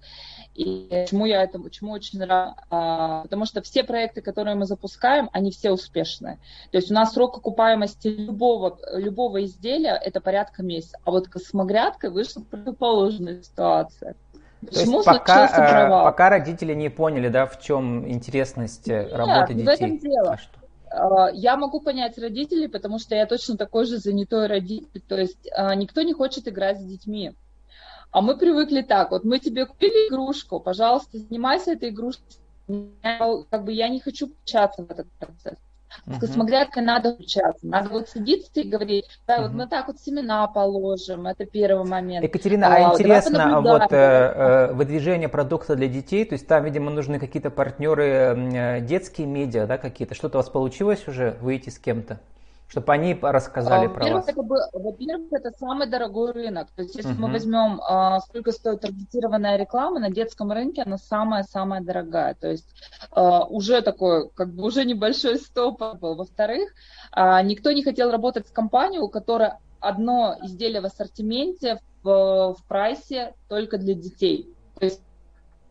и 0.53 1.05
чему 1.09 1.25
я 1.25 1.41
этому, 1.41 1.71
чему 1.71 1.93
очень 1.93 2.19
рада, 2.23 2.53
а, 2.69 3.23
потому 3.23 3.45
что 3.45 3.63
все 3.63 3.83
проекты, 3.83 4.21
которые 4.21 4.55
мы 4.55 4.65
запускаем, 4.65 5.31
они 5.33 5.49
все 5.49 5.71
успешные. 5.71 6.37
То 6.69 6.77
есть 6.77 6.91
у 6.91 6.93
нас 6.93 7.13
срок 7.13 7.37
окупаемости 7.37 8.07
любого, 8.07 8.77
любого 8.93 9.43
изделия 9.45 9.95
это 9.95 10.21
порядка 10.21 10.61
месяца. 10.61 10.99
А 11.05 11.09
вот 11.09 11.27
космогрядкой 11.27 12.11
вышла 12.11 12.41
противоположная 12.41 13.41
ситуация. 13.41 14.15
Почему 14.63 14.97
есть 14.97 15.05
пока, 15.05 15.47
э, 15.47 15.89
пока 15.89 16.29
родители 16.29 16.75
не 16.75 16.89
поняли, 16.89 17.29
да, 17.29 17.47
в 17.47 17.59
чем 17.59 18.07
интересность 18.07 18.87
э, 18.87 19.05
Нет, 19.05 19.13
работы 19.13 19.55
детей. 19.55 19.65
в 19.65 19.69
этом 19.69 19.97
дело. 19.97 20.33
А 20.33 20.37
что? 20.37 20.60
А, 20.91 21.29
я 21.31 21.57
могу 21.57 21.81
понять 21.81 22.17
родителей, 22.17 22.67
потому 22.67 22.99
что 22.99 23.15
я 23.15 23.25
точно 23.25 23.57
такой 23.57 23.85
же 23.85 23.97
занятой 23.97 24.47
родитель. 24.47 25.01
То 25.07 25.17
есть 25.17 25.49
а, 25.55 25.73
никто 25.75 26.01
не 26.01 26.13
хочет 26.13 26.47
играть 26.47 26.79
с 26.79 26.83
детьми. 26.83 27.33
А 28.11 28.21
мы 28.21 28.37
привыкли 28.37 28.81
так, 28.81 29.11
вот 29.11 29.23
мы 29.23 29.39
тебе 29.39 29.65
купили 29.65 30.09
игрушку, 30.09 30.59
пожалуйста, 30.59 31.17
занимайся 31.17 31.71
этой 31.71 31.89
игрушкой. 31.89 32.25
Как 33.01 33.63
бы 33.63 33.71
я 33.71 33.87
не 33.87 34.01
хочу 34.01 34.27
включаться 34.27 34.83
в 34.83 34.91
этот 34.91 35.09
процесс. 35.13 35.57
С 36.07 36.19
космогрядкой 36.19 36.83
надо 36.83 37.13
включаться, 37.13 37.65
надо 37.65 37.89
вот 37.89 38.09
садиться 38.09 38.61
и 38.61 38.67
говорить, 38.67 39.05
да, 39.27 39.41
вот 39.41 39.51
мы 39.51 39.67
так 39.67 39.87
вот 39.87 39.99
семена 39.99 40.47
положим, 40.47 41.27
это 41.27 41.45
первый 41.45 41.87
момент. 41.87 42.23
Екатерина, 42.23 42.67
а, 42.67 42.91
а 42.91 42.93
интересно, 42.93 43.57
а 43.57 43.61
вот 43.61 43.91
э, 43.91 43.95
э, 43.95 44.73
выдвижение 44.73 45.29
продукта 45.29 45.75
для 45.75 45.87
детей, 45.87 46.25
то 46.25 46.33
есть 46.33 46.47
там, 46.47 46.63
видимо, 46.63 46.91
нужны 46.91 47.19
какие-то 47.19 47.49
партнеры, 47.49 48.05
э, 48.05 48.81
детские 48.81 49.27
медиа, 49.27 49.67
да, 49.67 49.77
какие-то, 49.77 50.15
что-то 50.15 50.37
у 50.37 50.41
вас 50.41 50.49
получилось 50.49 51.07
уже 51.07 51.37
выйти 51.41 51.69
с 51.69 51.77
кем-то? 51.77 52.19
Чтобы 52.71 52.93
они 52.93 53.17
рассказали 53.21 53.87
а, 53.87 53.89
про 53.89 54.13
вас? 54.13 54.29
Это, 54.29 54.41
во-первых, 54.41 55.33
это 55.33 55.51
самый 55.59 55.87
дорогой 55.87 56.31
рынок. 56.31 56.69
То 56.73 56.83
есть, 56.83 56.95
если 56.95 57.11
uh-huh. 57.11 57.19
мы 57.19 57.29
возьмем, 57.29 57.81
а, 57.81 58.21
сколько 58.21 58.53
стоит 58.53 58.79
таргетированная 58.79 59.57
реклама 59.57 59.99
на 59.99 60.09
детском 60.09 60.53
рынке, 60.53 60.83
она 60.83 60.97
самая-самая 60.97 61.81
дорогая. 61.81 62.33
То 62.33 62.47
есть, 62.47 62.69
а, 63.11 63.43
уже 63.43 63.81
такой, 63.81 64.29
как 64.29 64.53
бы 64.53 64.63
уже 64.63 64.85
небольшой 64.85 65.37
стоп 65.37 65.81
был. 65.99 66.15
Во-вторых, 66.15 66.71
а, 67.11 67.41
никто 67.41 67.71
не 67.71 67.83
хотел 67.83 68.09
работать 68.09 68.47
с 68.47 68.51
компанией, 68.51 69.01
у 69.01 69.09
которой 69.09 69.49
одно 69.81 70.37
изделие 70.41 70.79
в 70.79 70.85
ассортименте 70.85 71.81
в, 72.03 72.55
в 72.57 72.67
прайсе 72.69 73.33
только 73.49 73.79
для 73.79 73.95
детей. 73.95 74.47
То 74.79 74.85
есть 74.85 75.01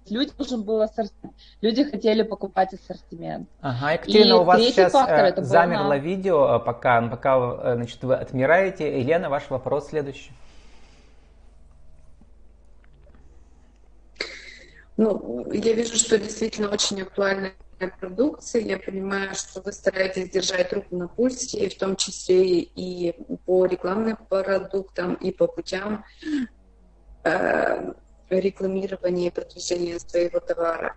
людям 0.08 0.34
нужен 0.38 0.62
был 0.62 0.80
ассортимент. 0.82 1.34
Люди 1.60 1.84
хотели 1.84 2.22
покупать 2.22 2.72
ассортимент. 2.74 3.48
Ага, 3.60 3.92
Екатерина, 3.92 4.28
и 4.28 4.38
у 4.38 4.42
вас 4.42 4.60
сейчас 4.60 4.92
фактор, 4.92 5.44
замерло 5.44 5.88
на... 5.88 5.98
видео, 5.98 6.56
э, 6.56 6.60
пока, 6.60 7.02
пока 7.08 7.58
э, 7.62 7.74
значит, 7.76 8.02
вы 8.02 8.14
отмираете. 8.14 9.00
Елена, 9.00 9.28
ваш 9.28 9.50
вопрос 9.50 9.88
следующий. 9.88 10.32
Ну, 14.96 15.50
я 15.52 15.72
вижу, 15.72 15.96
что 15.96 16.18
действительно 16.18 16.68
очень 16.68 17.00
актуальная 17.00 17.54
продукция. 17.98 18.60
Я 18.60 18.78
понимаю, 18.78 19.34
что 19.34 19.62
вы 19.62 19.72
стараетесь 19.72 20.28
держать 20.28 20.72
руку 20.74 20.94
на 20.94 21.08
пульсе, 21.08 21.70
в 21.70 21.78
том 21.78 21.96
числе 21.96 22.60
и 22.60 23.14
по 23.46 23.64
рекламным 23.64 24.18
продуктам, 24.28 25.14
и 25.14 25.30
по 25.30 25.46
путям 25.46 26.04
э, 27.24 27.92
рекламирования 28.38 29.28
и 29.28 29.30
продвижения 29.30 29.98
своего 29.98 30.40
товара. 30.40 30.96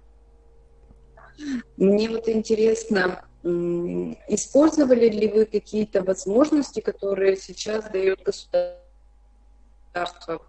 Мне 1.78 2.10
вот 2.10 2.30
интересно, 2.30 3.26
использовали 3.44 5.10
ли 5.10 5.28
вы 5.28 5.46
какие-то 5.46 6.04
возможности, 6.04 6.80
которые 6.80 7.36
сейчас 7.38 7.90
дает 7.90 8.22
государство, 8.24 8.82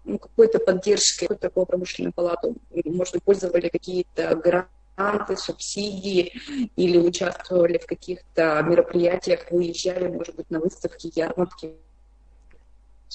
ну, 0.03 0.19
какой-то 0.19 0.59
поддержкой, 0.59 1.25
какой-то 1.25 1.41
такой 1.41 1.65
промышленную 1.65 2.13
палату? 2.13 2.55
Может, 2.85 3.15
использовали 3.15 3.69
какие-то 3.69 4.35
гранты, 4.35 5.35
субсидии 5.35 6.33
или 6.75 6.97
участвовали 6.97 7.77
в 7.77 7.85
каких-то 7.85 8.61
мероприятиях, 8.63 9.51
выезжали, 9.51 10.07
может 10.07 10.35
быть, 10.35 10.49
на 10.49 10.59
выставки, 10.59 11.11
ярмарки? 11.13 11.73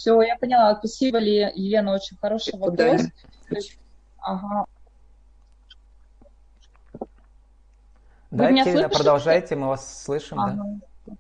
Все, 0.01 0.19
я 0.23 0.35
поняла. 0.39 0.75
Спасибо, 0.77 1.19
Елена, 1.19 1.93
очень 1.93 2.17
хороший 2.17 2.57
вопрос. 2.57 3.03
Ага. 4.23 4.65
Да, 8.31 8.49
Кирилла, 8.49 8.89
продолжайте, 8.89 9.57
мы 9.57 9.69
вас 9.69 10.03
слышим. 10.03 10.41
Ага. 10.41 10.65
Да. 11.05 11.15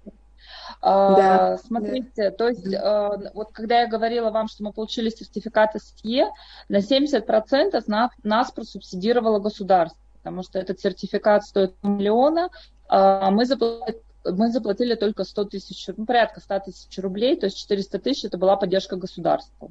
А, 0.80 1.14
да, 1.14 1.58
смотрите, 1.58 2.10
да. 2.16 2.30
то 2.30 2.48
есть 2.48 2.74
а, 2.74 3.18
вот 3.34 3.52
когда 3.52 3.80
я 3.80 3.86
говорила 3.86 4.30
вам, 4.30 4.48
что 4.48 4.64
мы 4.64 4.72
получили 4.72 5.10
сертификат 5.10 5.72
СТЕ, 5.76 6.30
на 6.70 6.78
70% 6.78 7.84
нас, 7.86 8.10
нас 8.22 8.50
просубсидировало 8.50 9.40
государство, 9.40 10.00
потому 10.22 10.42
что 10.42 10.58
этот 10.58 10.80
сертификат 10.80 11.44
стоит 11.44 11.74
миллиона, 11.82 12.48
а 12.88 13.30
мы 13.30 13.44
заплатили 13.44 14.00
мы 14.24 14.50
заплатили 14.50 14.94
только 14.94 15.24
100 15.24 15.44
тысяч, 15.46 15.88
ну, 15.96 16.04
порядка 16.04 16.40
100 16.40 16.60
тысяч 16.60 16.98
рублей, 16.98 17.36
то 17.36 17.46
есть 17.46 17.58
400 17.58 17.98
тысяч 17.98 18.24
это 18.24 18.38
была 18.38 18.56
поддержка 18.56 18.96
государства. 18.96 19.70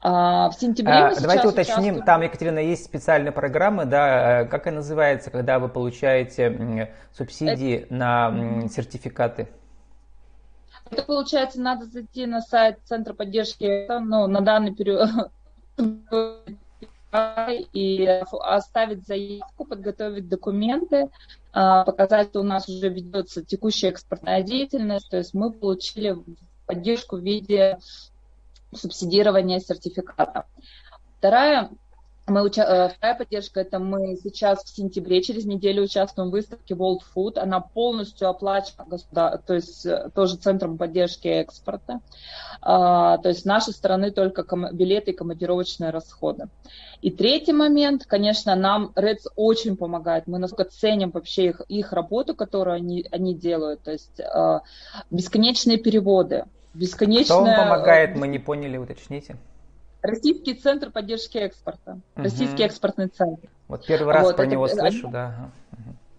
А, 0.00 0.50
в 0.50 0.54
сентябре 0.54 0.94
а, 0.94 1.10
мы 1.10 1.20
Давайте 1.20 1.48
уточним, 1.48 1.74
участвуем... 1.74 2.02
там, 2.04 2.22
Екатерина, 2.22 2.58
есть 2.58 2.84
специальные 2.84 3.32
программы, 3.32 3.84
да, 3.84 4.42
э, 4.42 4.44
как 4.46 4.66
она 4.66 4.76
называется, 4.76 5.30
когда 5.30 5.58
вы 5.58 5.68
получаете 5.68 6.94
субсидии 7.12 7.80
это... 7.80 7.94
на 7.94 8.68
сертификаты? 8.68 9.48
Это 10.90 11.02
получается, 11.02 11.60
надо 11.60 11.86
зайти 11.86 12.26
на 12.26 12.40
сайт 12.40 12.78
Центра 12.84 13.14
поддержки, 13.14 13.88
ну, 13.88 14.26
на 14.26 14.40
данный 14.40 14.74
период 14.74 15.08
и 17.72 18.06
оставить 18.40 19.06
заявку, 19.06 19.64
подготовить 19.64 20.28
документы, 20.28 21.08
показать, 21.54 22.30
что 22.30 22.40
у 22.40 22.42
нас 22.42 22.68
уже 22.68 22.88
ведется 22.88 23.44
текущая 23.44 23.88
экспортная 23.88 24.42
деятельность, 24.42 25.08
то 25.08 25.16
есть 25.16 25.34
мы 25.34 25.52
получили 25.52 26.16
поддержку 26.66 27.16
в 27.16 27.20
виде 27.20 27.78
субсидирования 28.74 29.60
сертификата. 29.60 30.46
Вторая 31.18 31.70
Мы 32.26 32.42
уча... 32.42 32.62
Э, 32.62 32.88
вторая 32.88 33.18
поддержка 33.18 33.60
это 33.60 33.78
мы 33.78 34.16
сейчас 34.16 34.64
в 34.64 34.74
сентябре 34.74 35.22
через 35.22 35.44
неделю 35.44 35.82
участвуем 35.82 36.30
в 36.30 36.32
выставке 36.32 36.72
World 36.74 37.00
Food. 37.14 37.38
Она 37.38 37.60
полностью 37.60 38.28
оплачена, 38.28 38.86
да, 39.12 39.36
то 39.36 39.52
есть 39.52 39.84
э, 39.84 40.08
тоже 40.14 40.36
центром 40.36 40.78
поддержки 40.78 41.28
экспорта. 41.28 42.00
А, 42.62 43.18
то 43.18 43.28
есть 43.28 43.42
с 43.42 43.44
нашей 43.44 43.74
стороны 43.74 44.10
только 44.10 44.42
ком... 44.42 44.74
билеты 44.74 45.10
и 45.10 45.14
командировочные 45.14 45.90
расходы. 45.90 46.48
И 47.02 47.10
третий 47.10 47.52
момент, 47.52 48.06
конечно, 48.06 48.54
нам 48.54 48.92
Reds 48.96 49.28
очень 49.36 49.76
помогает. 49.76 50.26
Мы 50.26 50.38
насколько 50.38 50.70
ценим 50.70 51.10
вообще 51.10 51.48
их, 51.48 51.60
их 51.68 51.92
работу, 51.92 52.34
которую 52.34 52.76
они, 52.76 53.06
они 53.10 53.34
делают. 53.34 53.82
То 53.82 53.92
есть 53.92 54.18
э, 54.18 54.60
бесконечные 55.10 55.76
переводы, 55.76 56.46
бесконечные... 56.72 57.24
Кто 57.24 57.42
вам 57.42 57.54
помогает, 57.54 58.16
мы 58.16 58.28
не 58.28 58.38
поняли, 58.38 58.78
уточните. 58.78 59.36
Российский 60.04 60.52
центр 60.52 60.90
поддержки 60.90 61.38
экспорта. 61.38 61.92
Угу. 61.92 62.24
Российский 62.24 62.62
экспортный 62.62 63.08
центр. 63.08 63.48
Вот 63.68 63.86
первый 63.86 64.12
раз 64.12 64.24
вот, 64.24 64.36
про 64.36 64.42
это, 64.42 64.52
него 64.52 64.68
слышу, 64.68 65.04
они, 65.06 65.12
да. 65.12 65.50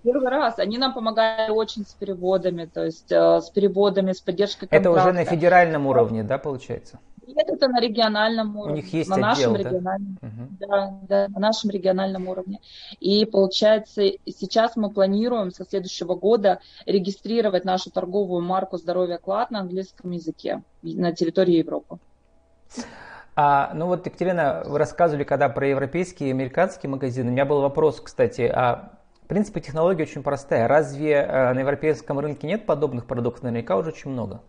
Первый 0.02 0.28
раз. 0.28 0.58
Они 0.58 0.80
нам 0.80 0.92
помогали 0.92 1.52
очень 1.52 1.86
с 1.86 1.94
переводами, 1.94 2.66
то 2.66 2.84
есть 2.84 3.12
э, 3.12 3.42
с 3.42 3.50
переводами, 3.52 4.14
с 4.14 4.22
поддержкой 4.22 4.68
контракта. 4.68 4.90
Это 4.90 5.02
уже 5.02 5.14
на 5.14 5.24
федеральном 5.24 5.86
уровне, 5.86 6.24
да, 6.24 6.40
получается? 6.40 7.00
Нет, 7.28 7.48
это 7.48 7.68
на 7.68 7.80
региональном 7.80 8.58
уровне. 8.58 8.74
У 8.74 8.76
них 8.78 8.92
есть 8.92 9.08
на 9.08 9.32
отдел, 9.32 9.52
нашем 9.52 9.54
да? 9.54 9.60
региональном, 9.60 10.18
угу. 10.20 10.48
да, 10.60 11.00
да, 11.08 11.28
на 11.28 11.40
нашем 11.40 11.70
региональном 11.70 12.28
уровне. 12.28 12.62
И 13.00 13.24
получается, 13.26 14.02
сейчас 14.26 14.76
мы 14.76 14.90
планируем 14.90 15.52
со 15.52 15.64
следующего 15.64 16.16
года 16.16 16.60
регистрировать 16.88 17.66
нашу 17.66 17.92
торговую 17.92 18.42
марку 18.42 18.78
«Здоровье 18.78 19.20
Клад» 19.20 19.52
на 19.52 19.60
английском 19.60 20.10
языке 20.10 20.64
на 20.82 21.12
территории 21.12 21.58
Европы. 21.58 22.00
А, 23.36 23.72
ну 23.74 23.88
вот, 23.88 24.06
Екатерина, 24.06 24.64
вы 24.66 24.80
рассказывали, 24.80 25.26
когда 25.26 25.50
про 25.50 25.68
европейские 25.68 26.30
и 26.30 26.32
американские 26.32 26.90
магазины. 26.90 27.30
У 27.30 27.32
меня 27.34 27.46
был 27.46 27.62
вопрос, 27.62 28.00
кстати, 28.00 28.44
а 28.44 28.94
в 29.24 29.28
принципе 29.28 29.60
технология 29.60 30.04
очень 30.04 30.24
простая. 30.24 30.68
Разве 30.68 31.22
а, 31.22 31.54
на 31.54 31.60
европейском 31.60 32.20
рынке 32.20 32.48
нет 32.48 32.66
подобных 32.66 33.06
продуктов? 33.06 33.44
Наверняка 33.44 33.76
уже 33.76 33.90
очень 33.90 34.12
много. 34.12 34.42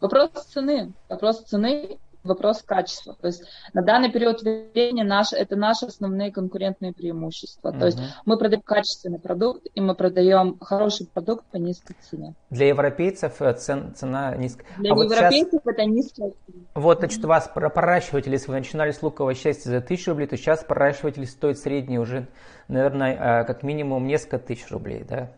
Вопрос 0.00 0.30
цены. 0.52 0.92
Вопрос 1.08 1.42
цены 1.44 1.98
вопрос 2.28 2.62
качества. 2.62 3.16
То 3.20 3.26
есть 3.26 3.42
на 3.72 3.82
данный 3.82 4.12
период 4.12 4.42
времени 4.42 5.02
наш, 5.02 5.32
это 5.32 5.56
наши 5.56 5.86
основные 5.86 6.30
конкурентные 6.30 6.92
преимущества. 6.92 7.70
Uh-huh. 7.70 7.78
То 7.78 7.86
есть 7.86 7.98
мы 8.24 8.38
продаем 8.38 8.62
качественный 8.62 9.18
продукт, 9.18 9.66
и 9.74 9.80
мы 9.80 9.94
продаем 9.94 10.58
хороший 10.60 11.06
продукт 11.06 11.44
по 11.46 11.56
низкой 11.56 11.96
цене. 12.08 12.34
Для 12.50 12.68
европейцев 12.68 13.40
э, 13.42 13.52
цен, 13.54 13.94
цена 13.94 14.36
низкая. 14.36 14.66
Для 14.78 14.92
а 14.92 14.96
европейцев 14.96 15.52
вот 15.52 15.62
сейчас, 15.62 15.74
это 15.74 15.84
низкая 15.84 16.32
цена. 16.46 16.58
Вот, 16.74 16.98
значит, 16.98 17.24
у 17.24 17.28
вас 17.28 17.50
проращиватели, 17.52 18.32
если 18.32 18.48
вы 18.48 18.58
начинали 18.58 18.92
с 18.92 19.02
лукового 19.02 19.34
счастья 19.34 19.70
за 19.70 19.80
тысячу 19.80 20.10
рублей, 20.10 20.26
то 20.26 20.36
сейчас 20.36 20.62
проращиватели 20.62 21.24
стоят 21.24 21.58
средний 21.58 21.98
уже, 21.98 22.28
наверное, 22.68 23.42
э, 23.42 23.44
как 23.44 23.62
минимум 23.62 24.06
несколько 24.06 24.38
тысяч 24.38 24.70
рублей, 24.70 25.04
да? 25.08 25.30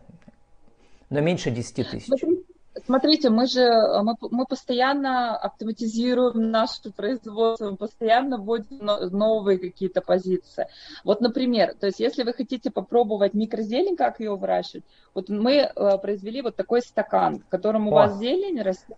Но 1.09 1.19
меньше 1.19 1.51
10 1.51 1.75
тысяч. 1.91 2.05
Смотрите, 2.05 2.40
Смотрите, 2.85 3.29
мы 3.29 3.47
же 3.47 3.69
мы, 4.01 4.15
мы 4.31 4.45
постоянно 4.45 5.35
автоматизируем 5.35 6.51
наше 6.51 6.91
производство, 6.95 7.71
мы 7.71 7.75
постоянно 7.75 8.37
вводим 8.37 8.89
новые 9.11 9.57
какие-то 9.57 10.01
позиции. 10.01 10.67
Вот, 11.03 11.19
например, 11.19 11.75
то 11.79 11.87
есть 11.87 11.99
если 11.99 12.23
вы 12.23 12.33
хотите 12.33 12.71
попробовать 12.71 13.33
микрозелень, 13.33 13.97
как 13.97 14.21
ее 14.21 14.35
выращивать, 14.35 14.85
вот 15.13 15.27
мы 15.27 15.55
э, 15.55 15.97
произвели 15.97 16.41
вот 16.41 16.55
такой 16.55 16.81
стакан, 16.81 17.39
в 17.39 17.49
котором 17.49 17.87
у 17.87 17.91
О. 17.91 17.95
вас 17.95 18.17
зелень 18.17 18.61
растет. 18.61 18.97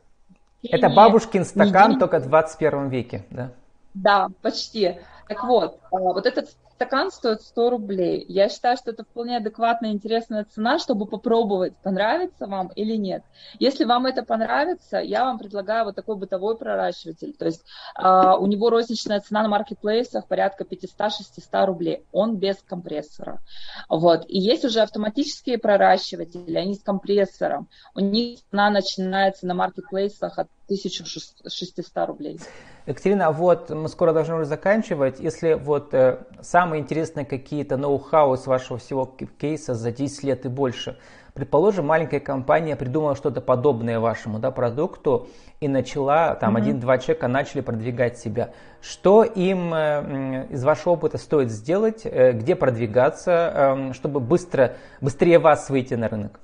Это 0.62 0.90
бабушкин 0.90 1.44
стакан 1.44 1.90
недель... 1.90 2.00
только 2.00 2.20
в 2.20 2.28
21 2.28 2.90
веке, 2.90 3.26
да? 3.32 3.52
Да, 3.94 4.30
почти. 4.42 5.00
Так 5.28 5.44
вот, 5.44 5.80
а, 5.92 5.98
вот 5.98 6.26
этот 6.26 6.56
стакан 6.84 7.12
стоит 7.12 7.42
100 7.42 7.70
рублей. 7.70 8.26
Я 8.28 8.50
считаю, 8.50 8.76
что 8.76 8.92
это 8.92 9.04
вполне 9.04 9.38
адекватная, 9.38 9.92
интересная 9.92 10.44
цена, 10.44 10.80
чтобы 10.80 11.06
попробовать, 11.06 11.76
понравится 11.78 12.46
вам 12.46 12.68
или 12.76 12.96
нет. 12.96 13.24
Если 13.58 13.86
вам 13.86 14.06
это 14.06 14.24
понравится, 14.24 14.98
я 14.98 15.24
вам 15.24 15.38
предлагаю 15.38 15.86
вот 15.86 15.96
такой 15.96 16.18
бытовой 16.18 16.58
проращиватель. 16.58 17.34
То 17.38 17.46
есть 17.46 17.64
э, 17.98 18.06
у 18.38 18.46
него 18.48 18.70
розничная 18.70 19.22
цена 19.22 19.44
на 19.44 19.50
маркетплейсах 19.50 20.28
порядка 20.28 20.66
500-600 20.66 21.66
рублей. 21.66 22.06
Он 22.12 22.36
без 22.36 22.58
компрессора. 22.58 23.40
Вот. 23.88 24.26
И 24.28 24.40
есть 24.40 24.66
уже 24.66 24.82
автоматические 24.82 25.58
проращиватели, 25.60 26.58
они 26.58 26.76
с 26.76 26.84
компрессором. 26.84 27.70
У 27.96 28.02
них 28.02 28.40
цена 28.52 28.70
начинается 28.70 29.48
на 29.48 29.54
маркетплейсах 29.54 30.38
от 30.38 30.48
1600 30.68 32.08
рублей. 32.08 32.40
Екатерина, 32.86 33.32
вот 33.32 33.70
мы 33.70 33.88
скоро 33.88 34.12
должны 34.12 34.36
уже 34.36 34.46
заканчивать. 34.46 35.20
Если 35.20 35.54
вот 35.54 35.94
э, 35.94 36.20
самые 36.42 36.82
интересные 36.82 37.26
какие-то 37.26 37.78
ноу-хау 37.78 38.36
с 38.36 38.46
вашего 38.46 38.78
всего 38.78 39.06
кейса 39.06 39.74
за 39.74 39.92
10 39.92 40.24
лет 40.24 40.46
и 40.46 40.50
больше, 40.50 40.98
предположим, 41.34 41.88
маленькая 41.88 42.20
компания 42.20 42.76
придумала 42.76 43.16
что-то 43.16 43.40
подобное 43.40 44.02
вашему 44.02 44.40
да, 44.40 44.52
продукту 44.52 45.30
и 45.62 45.70
начала, 45.70 46.36
там, 46.36 46.58
mm-hmm. 46.58 46.60
один-два 46.60 46.98
человека 46.98 47.30
начали 47.30 47.62
продвигать 47.62 48.18
себя. 48.18 48.52
Что 48.82 49.24
им 49.24 49.74
э, 49.74 50.48
из 50.50 50.62
вашего 50.66 50.94
опыта 50.94 51.18
стоит 51.18 51.52
сделать, 51.52 52.02
э, 52.04 52.34
где 52.34 52.54
продвигаться, 52.54 53.32
э, 53.32 53.94
чтобы 53.94 54.20
быстро, 54.20 54.76
быстрее 55.00 55.40
вас 55.40 55.70
выйти 55.70 55.94
на 55.94 56.10
рынок? 56.10 56.42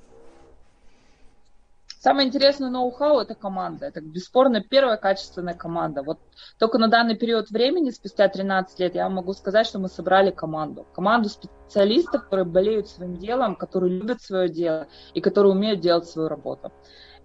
Самое 2.00 2.28
интересное 2.28 2.70
ноу-хау– 2.70 3.18
это 3.20 3.34
команда. 3.34 3.84
Это 3.84 4.00
бесспорно 4.00 4.62
первая 4.62 4.96
качественная 4.96 5.52
команда. 5.52 6.02
Вот 6.02 6.18
только 6.58 6.78
на 6.78 6.88
данный 6.88 7.14
период 7.14 7.50
времени, 7.50 7.90
спустя 7.90 8.26
13 8.26 8.80
лет, 8.80 8.94
я 8.94 9.06
могу 9.10 9.34
сказать, 9.34 9.66
что 9.66 9.78
мы 9.78 9.88
собрали 9.88 10.30
команду. 10.30 10.86
Команду 10.94 11.28
специалистов, 11.28 12.24
которые 12.24 12.46
болеют 12.46 12.88
своим 12.88 13.18
делом, 13.18 13.54
которые 13.54 13.98
любят 13.98 14.22
свое 14.22 14.48
дело 14.48 14.86
и 15.12 15.20
которые 15.20 15.52
умеют 15.52 15.80
делать 15.80 16.06
свою 16.06 16.28
работу. 16.28 16.72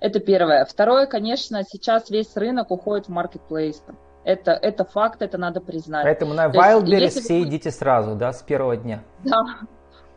Это 0.02 0.20
первое. 0.20 0.66
Второе, 0.66 1.06
конечно, 1.06 1.64
сейчас 1.64 2.10
весь 2.10 2.36
рынок 2.36 2.70
уходит 2.70 3.06
в 3.06 3.12
маркетплейс. 3.12 3.82
Это, 4.26 4.52
это 4.52 4.84
факт, 4.84 5.22
это 5.22 5.38
надо 5.38 5.62
признать. 5.62 6.04
Поэтому 6.04 6.34
на 6.34 6.48
Wildberries 6.48 7.22
все 7.22 7.44
идите 7.44 7.72
сразу, 7.72 8.16
да, 8.16 8.34
с 8.34 8.42
первого 8.42 8.76
дня. 8.76 9.04
Да, 9.24 9.46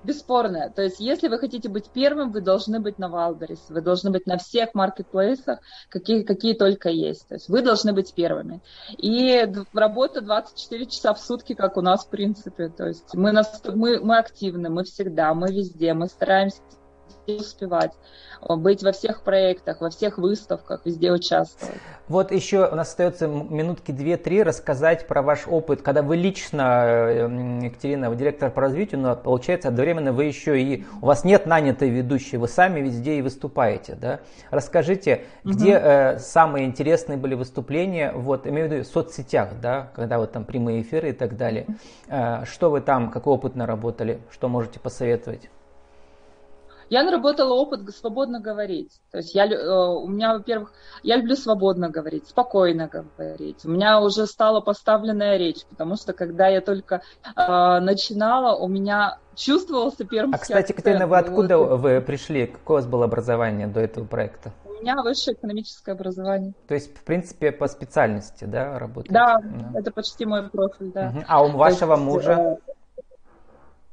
Бесспорно. 0.04 0.70
То 0.74 0.82
есть, 0.82 1.00
если 1.00 1.28
вы 1.28 1.38
хотите 1.38 1.68
быть 1.68 1.90
первым, 1.90 2.30
вы 2.30 2.40
должны 2.40 2.78
быть 2.78 2.98
на 2.98 3.06
Wildberries, 3.06 3.60
вы 3.68 3.80
должны 3.80 4.10
быть 4.10 4.26
на 4.26 4.38
всех 4.38 4.74
маркетплейсах, 4.74 5.58
какие, 5.88 6.22
какие 6.22 6.54
только 6.54 6.88
есть. 6.88 7.26
То 7.28 7.34
есть, 7.34 7.48
вы 7.48 7.62
должны 7.62 7.92
быть 7.92 8.14
первыми. 8.14 8.60
И 8.96 9.44
работа 9.72 10.20
24 10.20 10.86
часа 10.86 11.14
в 11.14 11.20
сутки, 11.20 11.54
как 11.54 11.76
у 11.76 11.80
нас, 11.80 12.04
в 12.04 12.10
принципе. 12.10 12.68
То 12.68 12.86
есть, 12.86 13.14
мы, 13.14 13.32
нас, 13.32 13.60
мы, 13.64 14.00
мы 14.00 14.18
активны, 14.18 14.70
мы 14.70 14.84
всегда, 14.84 15.34
мы 15.34 15.48
везде, 15.52 15.94
мы 15.94 16.06
стараемся 16.06 16.60
успевать, 17.26 17.92
быть 18.40 18.82
во 18.82 18.92
всех 18.92 19.22
проектах, 19.22 19.80
во 19.80 19.90
всех 19.90 20.18
выставках, 20.18 20.82
везде 20.84 21.12
участвовать. 21.12 21.76
Вот 22.08 22.32
еще 22.32 22.66
у 22.66 22.74
нас 22.74 22.88
остается 22.88 23.26
минутки 23.26 23.92
две-три 23.92 24.42
рассказать 24.42 25.06
про 25.06 25.22
ваш 25.22 25.46
опыт, 25.46 25.82
когда 25.82 26.02
вы 26.02 26.16
лично, 26.16 26.84
э, 26.86 27.60
Екатерина, 27.64 28.08
вы 28.08 28.16
директор 28.16 28.50
по 28.50 28.62
развитию, 28.62 29.00
но 29.00 29.14
получается 29.14 29.68
одновременно 29.68 30.12
вы 30.12 30.24
еще 30.24 30.60
и, 30.60 30.86
у 31.02 31.06
вас 31.06 31.24
нет 31.24 31.46
нанятой 31.46 31.90
ведущей, 31.90 32.38
вы 32.38 32.48
сами 32.48 32.80
везде 32.80 33.18
и 33.18 33.22
выступаете, 33.22 33.94
да? 33.94 34.20
Расскажите, 34.50 35.24
угу. 35.44 35.52
где 35.52 35.72
э, 35.72 36.18
самые 36.18 36.66
интересные 36.66 37.18
были 37.18 37.34
выступления, 37.34 38.12
вот, 38.12 38.46
имею 38.46 38.68
в 38.68 38.72
виду 38.72 38.84
в 38.84 38.86
соцсетях, 38.86 39.50
да, 39.60 39.90
когда 39.94 40.18
вот 40.18 40.32
там 40.32 40.44
прямые 40.44 40.82
эфиры 40.82 41.10
и 41.10 41.12
так 41.12 41.36
далее. 41.36 41.66
Э, 42.08 42.44
что 42.46 42.70
вы 42.70 42.80
там, 42.80 43.10
какой 43.10 43.34
опыт 43.34 43.54
наработали, 43.54 44.20
что 44.30 44.48
можете 44.48 44.80
посоветовать? 44.80 45.50
Я 46.90 47.02
наработала 47.02 47.54
опыт 47.54 47.80
свободно 47.94 48.40
говорить. 48.40 49.00
То 49.10 49.18
есть 49.18 49.34
я, 49.34 49.46
э, 49.46 49.88
у 49.88 50.06
меня, 50.08 50.34
во-первых, 50.34 50.72
я 51.02 51.16
люблю 51.16 51.36
свободно 51.36 51.90
говорить, 51.90 52.26
спокойно 52.28 52.88
говорить. 52.88 53.64
У 53.64 53.70
меня 53.70 54.00
уже 54.00 54.26
стала 54.26 54.60
поставленная 54.60 55.36
речь, 55.36 55.64
потому 55.68 55.96
что 55.96 56.12
когда 56.12 56.48
я 56.48 56.60
только 56.60 57.02
э, 57.36 57.80
начинала, 57.80 58.56
у 58.56 58.68
меня 58.68 59.18
чувствовался 59.34 60.04
первый 60.04 60.34
А, 60.34 60.38
кстати, 60.38 60.72
Катерина, 60.72 61.06
вы 61.06 61.18
откуда 61.18 61.58
вот... 61.58 61.80
вы 61.80 62.00
пришли? 62.00 62.46
Какое 62.46 62.78
у 62.78 62.80
вас 62.80 62.86
было 62.86 63.04
образование 63.04 63.66
до 63.66 63.80
этого 63.80 64.04
проекта? 64.04 64.52
У 64.64 64.80
меня 64.80 64.96
высшее 65.02 65.36
экономическое 65.36 65.92
образование. 65.92 66.54
То 66.66 66.74
есть, 66.74 66.96
в 66.96 67.04
принципе, 67.04 67.52
по 67.52 67.68
специальности, 67.68 68.44
да, 68.44 68.78
работаете? 68.78 69.12
Да, 69.12 69.40
да. 69.42 69.78
это 69.78 69.90
почти 69.90 70.24
мой 70.24 70.48
профиль, 70.48 70.92
да. 70.92 71.12
Угу. 71.14 71.24
А 71.26 71.44
у 71.44 71.50
вашего 71.50 71.94
есть, 71.94 72.04
мужа? 72.04 72.32
Э, 72.32 72.72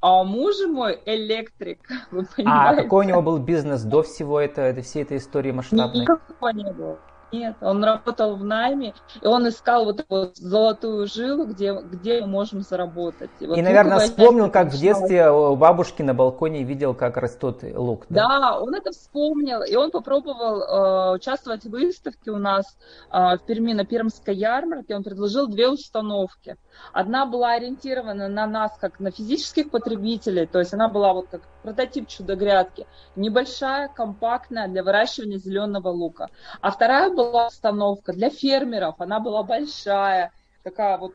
а 0.07 0.23
муж 0.23 0.55
мой 0.67 0.99
электрик, 1.07 1.79
вы 2.11 2.27
понимаете? 2.35 2.79
А 2.79 2.83
какой 2.83 3.05
у 3.05 3.09
него 3.09 3.23
был 3.23 3.39
бизнес 3.39 3.81
до 3.81 4.03
всего 4.03 4.39
этого, 4.39 4.71
до 4.71 4.83
всей 4.83 5.01
этой 5.01 5.17
истории 5.17 5.51
масштабной? 5.51 6.01
Никакого 6.01 6.49
не 6.49 6.71
было. 6.71 6.99
Нет, 7.35 7.55
он 7.61 7.83
работал 7.83 8.35
в 8.37 8.43
найме, 8.43 8.93
и 9.21 9.27
он 9.27 9.47
искал 9.47 9.85
вот 9.85 9.99
эту 9.99 10.07
вот 10.09 10.37
золотую 10.37 11.07
жилу, 11.07 11.45
где, 11.45 11.73
где 11.73 12.21
мы 12.21 12.27
можем 12.27 12.61
заработать. 12.61 13.29
И, 13.39 13.47
вот 13.47 13.57
и 13.57 13.61
наверное, 13.61 13.99
вспомнил, 13.99 14.49
как 14.49 14.71
в 14.71 14.77
детстве 14.77 15.29
у 15.29 15.55
бабушки 15.55 16.01
на 16.01 16.13
балконе 16.13 16.63
видел, 16.63 16.93
как 16.93 17.17
растет 17.17 17.63
лук. 17.75 18.05
Да, 18.09 18.27
да 18.27 18.59
он 18.59 18.73
это 18.73 18.91
вспомнил, 18.91 19.63
и 19.63 19.75
он 19.75 19.91
попробовал 19.91 20.61
э, 20.61 21.15
участвовать 21.15 21.63
в 21.65 21.69
выставке 21.69 22.31
у 22.31 22.37
нас 22.37 22.65
э, 23.11 23.37
в 23.37 23.39
Перми 23.45 23.73
на 23.73 23.85
Пермской 23.85 24.35
ярмарке. 24.35 24.95
Он 24.95 25.03
предложил 25.03 25.47
две 25.47 25.67
установки. 25.67 26.55
Одна 26.93 27.25
была 27.25 27.53
ориентирована 27.53 28.27
на 28.27 28.47
нас, 28.47 28.71
как 28.79 28.99
на 28.99 29.11
физических 29.11 29.69
потребителей, 29.71 30.45
то 30.45 30.59
есть 30.59 30.73
она 30.73 30.87
была 30.87 31.13
вот 31.13 31.27
как 31.29 31.41
прототип 31.65 32.07
чудо-грядки, 32.07 32.85
небольшая, 33.15 33.87
компактная 33.87 34.67
для 34.67 34.83
выращивания 34.83 35.39
зеленого 35.39 35.89
лука. 35.89 36.29
А 36.61 36.69
вторая 36.69 37.09
была 37.09 37.47
установка 37.47 38.13
для 38.13 38.29
фермеров, 38.29 38.95
она 38.99 39.19
была 39.19 39.41
большая, 39.41 40.31
такая 40.65 40.97
вот 40.97 41.13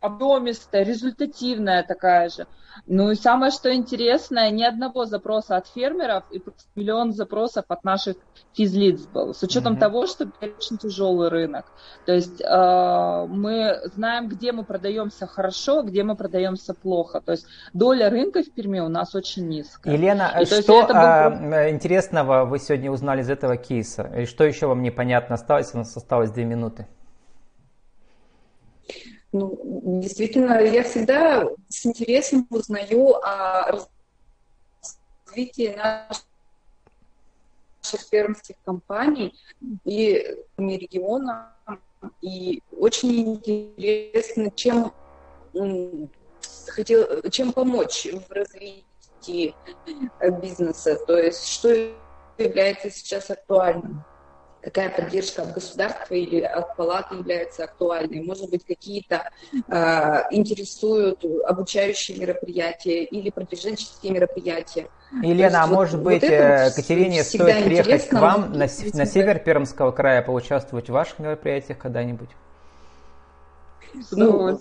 объемистая, 0.00 0.84
результативная 0.84 1.82
такая 1.82 2.28
же. 2.28 2.46
Ну 2.86 3.10
и 3.10 3.14
самое, 3.16 3.50
что 3.50 3.74
интересное, 3.74 4.50
ни 4.50 4.62
одного 4.62 5.06
запроса 5.06 5.56
от 5.56 5.66
фермеров 5.66 6.24
и 6.30 6.40
миллион 6.76 7.12
запросов 7.12 7.64
от 7.68 7.82
наших 7.84 8.16
физлиц 8.54 9.06
был, 9.06 9.34
с 9.34 9.42
учетом 9.42 9.74
mm-hmm. 9.74 9.80
того, 9.80 10.06
что 10.06 10.30
очень 10.40 10.78
тяжелый 10.78 11.30
рынок. 11.30 11.64
То 12.04 12.12
есть 12.12 12.40
э, 12.40 13.26
мы 13.28 13.80
знаем, 13.94 14.28
где 14.28 14.52
мы 14.52 14.62
продаемся 14.62 15.26
хорошо, 15.26 15.82
где 15.82 16.04
мы 16.04 16.14
продаемся 16.14 16.72
плохо. 16.74 17.20
То 17.20 17.32
есть 17.32 17.46
доля 17.72 18.08
рынка 18.08 18.42
в 18.42 18.50
Перми 18.52 18.78
у 18.78 18.88
нас 18.88 19.14
очень 19.14 19.48
низкая. 19.48 19.94
Елена, 19.94 20.32
и, 20.40 20.44
что 20.44 20.56
есть, 20.56 20.68
был... 20.68 20.84
а, 20.90 21.70
интересного 21.70 22.44
вы 22.44 22.58
сегодня 22.60 22.92
узнали 22.92 23.22
из 23.22 23.30
этого 23.30 23.56
кейса? 23.56 24.02
И 24.16 24.26
что 24.26 24.44
еще 24.44 24.66
вам 24.68 24.82
непонятно 24.82 25.34
осталось? 25.34 25.74
У 25.74 25.78
нас 25.78 25.96
осталось 25.96 26.30
две 26.30 26.44
минуты. 26.44 26.86
Ну, 29.38 29.60
действительно, 30.00 30.60
я 30.62 30.82
всегда 30.82 31.46
с 31.68 31.84
интересом 31.84 32.46
узнаю 32.48 33.16
о 33.16 33.86
развитии 35.26 35.76
наших 35.76 36.24
фермерских 38.10 38.56
компаний 38.64 39.34
и 39.84 40.38
региона. 40.56 41.54
И 42.22 42.62
очень 42.72 43.34
интересно, 43.34 44.50
чем 44.54 44.94
хотел, 46.68 47.22
чем 47.30 47.52
помочь 47.52 48.06
в 48.06 48.32
развитии 48.32 49.54
бизнеса, 50.40 50.96
то 51.06 51.18
есть 51.18 51.46
что 51.46 51.68
является 52.38 52.90
сейчас 52.90 53.30
актуальным 53.30 54.02
какая 54.66 54.90
поддержка 54.90 55.42
от 55.42 55.52
государства 55.52 56.12
или 56.12 56.40
от 56.40 56.74
палаты 56.74 57.14
является 57.14 57.62
актуальной. 57.62 58.20
Может 58.20 58.50
быть, 58.50 58.66
какие-то 58.66 59.30
э, 59.52 60.22
интересуют 60.32 61.24
обучающие 61.44 62.18
мероприятия 62.18 63.04
или 63.04 63.30
продвиженческие 63.30 64.10
мероприятия. 64.10 64.88
Елена, 65.22 65.62
а 65.62 65.66
может 65.68 66.02
быть, 66.02 66.20
вот 66.20 66.30
э, 66.32 66.72
Катерине 66.74 67.22
стоит 67.22 67.64
приехать 67.64 68.08
к 68.08 68.14
вам 68.14 68.54
на, 68.54 68.66
на 68.94 69.06
север 69.06 69.38
Пермского 69.38 69.92
края, 69.92 70.20
поучаствовать 70.20 70.88
в 70.88 70.92
ваших 70.92 71.20
мероприятиях 71.20 71.78
когда-нибудь? 71.78 72.30
Ну, 74.10 74.58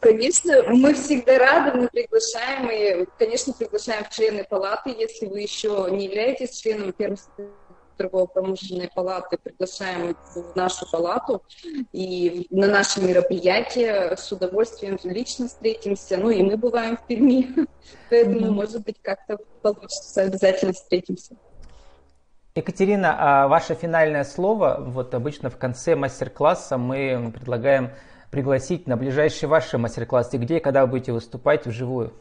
конечно, 0.00 0.62
мы 0.68 0.94
всегда 0.94 1.38
рады, 1.38 1.76
мы 1.76 1.88
приглашаем, 1.88 2.70
и, 2.70 3.04
конечно, 3.18 3.52
приглашаем 3.52 4.04
члены 4.12 4.44
палаты, 4.44 4.94
если 4.96 5.26
вы 5.26 5.40
еще 5.40 5.88
не 5.90 6.04
являетесь 6.04 6.56
членом 6.56 6.92
Пермского 6.92 7.48
торгово-промышленной 8.00 8.90
палаты 8.94 9.36
приглашаем 9.36 10.16
в 10.34 10.56
нашу 10.56 10.90
палату 10.90 11.42
и 11.92 12.46
на 12.50 12.66
наши 12.66 13.02
мероприятия 13.02 14.16
с 14.16 14.32
удовольствием 14.32 14.98
лично 15.04 15.48
встретимся. 15.48 16.16
Ну 16.16 16.30
и 16.30 16.42
мы 16.42 16.56
бываем 16.56 16.96
в 16.96 17.06
Перми, 17.06 17.66
поэтому, 18.10 18.46
mm-hmm. 18.46 18.50
может 18.50 18.84
быть, 18.84 18.96
как-то 19.02 19.36
получится, 19.60 20.22
обязательно 20.22 20.72
встретимся. 20.72 21.36
Екатерина, 22.54 23.16
а 23.18 23.48
ваше 23.48 23.74
финальное 23.74 24.24
слово, 24.24 24.78
вот 24.80 25.14
обычно 25.14 25.50
в 25.50 25.58
конце 25.58 25.94
мастер-класса 25.94 26.78
мы 26.78 27.30
предлагаем 27.34 27.90
пригласить 28.30 28.86
на 28.86 28.96
ближайшие 28.96 29.48
ваши 29.48 29.76
мастер-классы, 29.76 30.38
где 30.38 30.56
и 30.56 30.60
когда 30.60 30.86
вы 30.86 30.92
будете 30.92 31.12
выступать 31.12 31.66
вживую. 31.66 32.14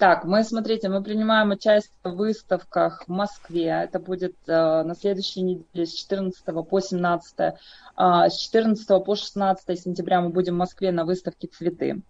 Так, 0.00 0.24
мы, 0.24 0.44
смотрите, 0.44 0.88
мы 0.88 1.02
принимаем 1.02 1.50
участие 1.50 1.92
в 2.04 2.16
выставках 2.16 3.04
в 3.06 3.08
Москве. 3.08 3.66
Это 3.66 3.98
будет 3.98 4.34
э, 4.46 4.82
на 4.82 4.94
следующей 4.94 5.42
неделе 5.42 5.84
с 5.84 5.92
14 5.92 6.42
по 6.66 6.80
17 6.80 7.52
а, 8.02 8.30
с 8.30 8.38
14 8.38 9.04
по 9.04 9.14
16 9.14 9.78
сентября 9.78 10.22
мы 10.22 10.30
будем 10.30 10.54
в 10.54 10.58
Москве 10.58 10.90
на 10.90 11.04
выставке 11.04 11.48
«Цветы». 11.48 12.00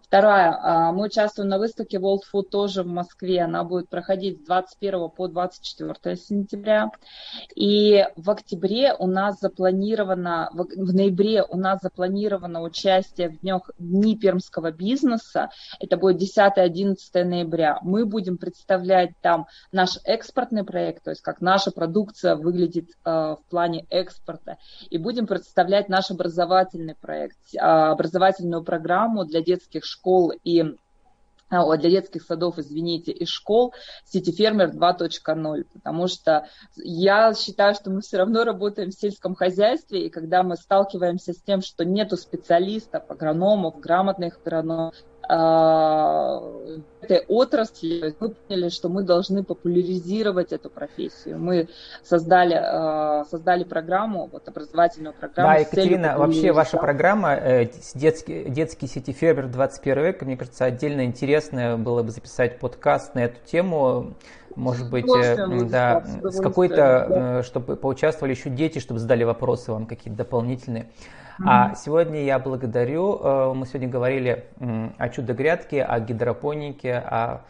Вторая, 0.00 0.56
а, 0.56 0.92
мы 0.92 1.06
участвуем 1.06 1.48
на 1.48 1.58
выставке 1.58 1.96
World 1.96 2.20
Food 2.32 2.44
тоже 2.44 2.84
в 2.84 2.86
Москве. 2.86 3.42
Она 3.42 3.64
будет 3.64 3.88
проходить 3.88 4.38
с 4.40 4.46
21 4.46 5.08
по 5.10 5.26
24 5.26 6.16
сентября. 6.16 6.92
И 7.56 8.06
в 8.14 8.30
октябре 8.30 8.94
у 8.96 9.08
нас 9.08 9.40
запланировано, 9.40 10.50
в 10.52 10.94
ноябре 10.94 11.42
у 11.42 11.56
нас 11.56 11.80
запланировано 11.82 12.62
участие 12.62 13.30
в 13.30 13.40
днях 13.40 13.70
Дни 13.76 14.16
пермского 14.16 14.70
бизнеса. 14.70 15.50
Это 15.80 15.96
будет 15.96 16.22
10-11 16.22 16.96
ноября. 17.24 17.39
Мы 17.82 18.06
будем 18.06 18.38
представлять 18.38 19.12
там 19.20 19.46
наш 19.72 19.98
экспортный 20.04 20.64
проект, 20.64 21.04
то 21.04 21.10
есть 21.10 21.22
как 21.22 21.40
наша 21.40 21.70
продукция 21.70 22.36
выглядит 22.36 22.90
э, 23.04 23.10
в 23.10 23.40
плане 23.48 23.86
экспорта. 23.90 24.58
И 24.90 24.98
будем 24.98 25.26
представлять 25.26 25.88
наш 25.88 26.10
образовательный 26.10 26.94
проект, 26.94 27.38
а, 27.58 27.92
образовательную 27.92 28.62
программу 28.62 29.24
для 29.24 29.42
детских 29.42 29.84
школ 29.84 30.32
и 30.44 30.64
а, 31.50 31.76
для 31.76 31.90
детских 31.90 32.22
садов, 32.22 32.58
извините, 32.58 33.10
и 33.10 33.26
школ 33.26 33.74
City 34.06 34.30
Farmer 34.38 34.70
2.0, 34.70 35.64
потому 35.72 36.06
что 36.06 36.46
я 36.76 37.34
считаю, 37.34 37.74
что 37.74 37.90
мы 37.90 38.02
все 38.02 38.18
равно 38.18 38.44
работаем 38.44 38.90
в 38.90 38.94
сельском 38.94 39.34
хозяйстве, 39.34 40.06
и 40.06 40.10
когда 40.10 40.44
мы 40.44 40.56
сталкиваемся 40.56 41.32
с 41.32 41.42
тем, 41.42 41.60
что 41.60 41.84
нету 41.84 42.16
специалистов, 42.16 43.10
агрономов, 43.10 43.80
грамотных 43.80 44.38
агрономов, 44.38 44.94
этой 47.10 47.24
отрасли, 47.28 48.14
мы 48.20 48.30
поняли, 48.30 48.68
что 48.68 48.88
мы 48.88 49.02
должны 49.02 49.42
популяризировать 49.42 50.52
эту 50.52 50.70
профессию. 50.70 51.38
Мы 51.38 51.68
создали, 52.02 52.54
а, 52.54 53.24
создали 53.24 53.64
программу, 53.64 54.28
вот 54.32 54.48
образовательную 54.48 55.14
программу. 55.14 55.50
Да, 55.50 55.56
Екатерина, 55.56 56.18
вообще 56.18 56.52
ваша 56.52 56.76
программа 56.78 57.34
э, 57.34 57.68
детский, 57.94 58.44
детский 58.48 58.86
сети 58.86 59.12
Фербер 59.12 59.48
21 59.48 60.04
век, 60.04 60.22
мне 60.22 60.36
кажется, 60.36 60.64
отдельно 60.64 61.04
интересно 61.04 61.76
было 61.78 62.02
бы 62.02 62.10
записать 62.10 62.58
подкаст 62.58 63.14
на 63.14 63.20
эту 63.20 63.38
тему. 63.44 64.14
Может 64.56 64.90
быть, 64.90 65.06
э, 65.08 65.64
да, 65.64 66.04
с 66.24 66.40
какой-то, 66.40 66.76
да. 66.76 67.38
Э, 67.38 67.42
чтобы 67.42 67.76
поучаствовали 67.76 68.34
еще 68.34 68.50
дети, 68.50 68.78
чтобы 68.78 68.98
задали 69.00 69.24
вопросы 69.24 69.72
вам 69.72 69.86
какие-то 69.86 70.18
дополнительные. 70.18 70.90
А 71.44 71.74
сегодня 71.74 72.24
я 72.24 72.38
благодарю, 72.38 73.18
э, 73.18 73.54
мы 73.54 73.66
сегодня 73.66 73.88
говорили 73.88 74.46
о 74.98 75.08
чудо-грядке, 75.08 75.82
о 75.82 75.98
гидропонике, 76.00 76.94
о 76.94 77.42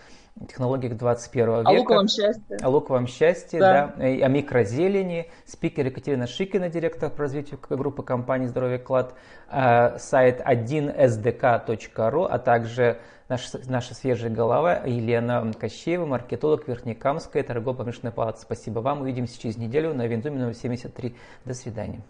технологиях 0.49 0.97
21 0.97 1.47
века. 1.47 1.71
О 1.71 1.73
луковом 1.73 2.09
счастье. 2.09 2.57
О 2.63 2.69
луковом 2.69 3.07
счастье, 3.07 3.61
да. 3.61 3.95
да 3.97 4.05
о 4.05 4.29
микрозелени. 4.29 5.31
Спикер 5.45 5.87
Екатерина 5.87 6.27
Шикина, 6.27 6.69
директор 6.69 7.11
по 7.11 7.23
развитию 7.23 7.59
группы 7.69 8.03
компании 8.03 8.47
«Здоровье 8.47 8.79
Клад», 8.79 9.15
э, 9.51 9.99
сайт 9.99 10.41
1sdk.ru, 10.41 12.27
а 12.31 12.39
также 12.39 12.99
наша, 13.29 13.61
наша 13.67 13.95
свежая 13.95 14.31
голова 14.31 14.83
Елена 14.85 15.53
Кощеева, 15.59 16.07
маркетолог 16.07 16.67
Верхнекамской 16.69 17.43
торгово-промышленной 17.43 18.13
палаты. 18.13 18.41
Спасибо 18.41 18.81
вам. 18.81 19.03
Увидимся 19.03 19.41
через 19.41 19.57
неделю 19.57 19.95
на 19.95 20.07
Винзуме 20.07 20.39
номер 20.39 20.55
73. 20.55 21.17
До 21.45 21.55
свидания. 21.55 22.01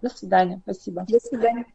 До 0.00 0.08
свидания. 0.08 0.60
Спасибо. 0.62 1.04
До 1.08 1.18
свидания. 1.20 1.66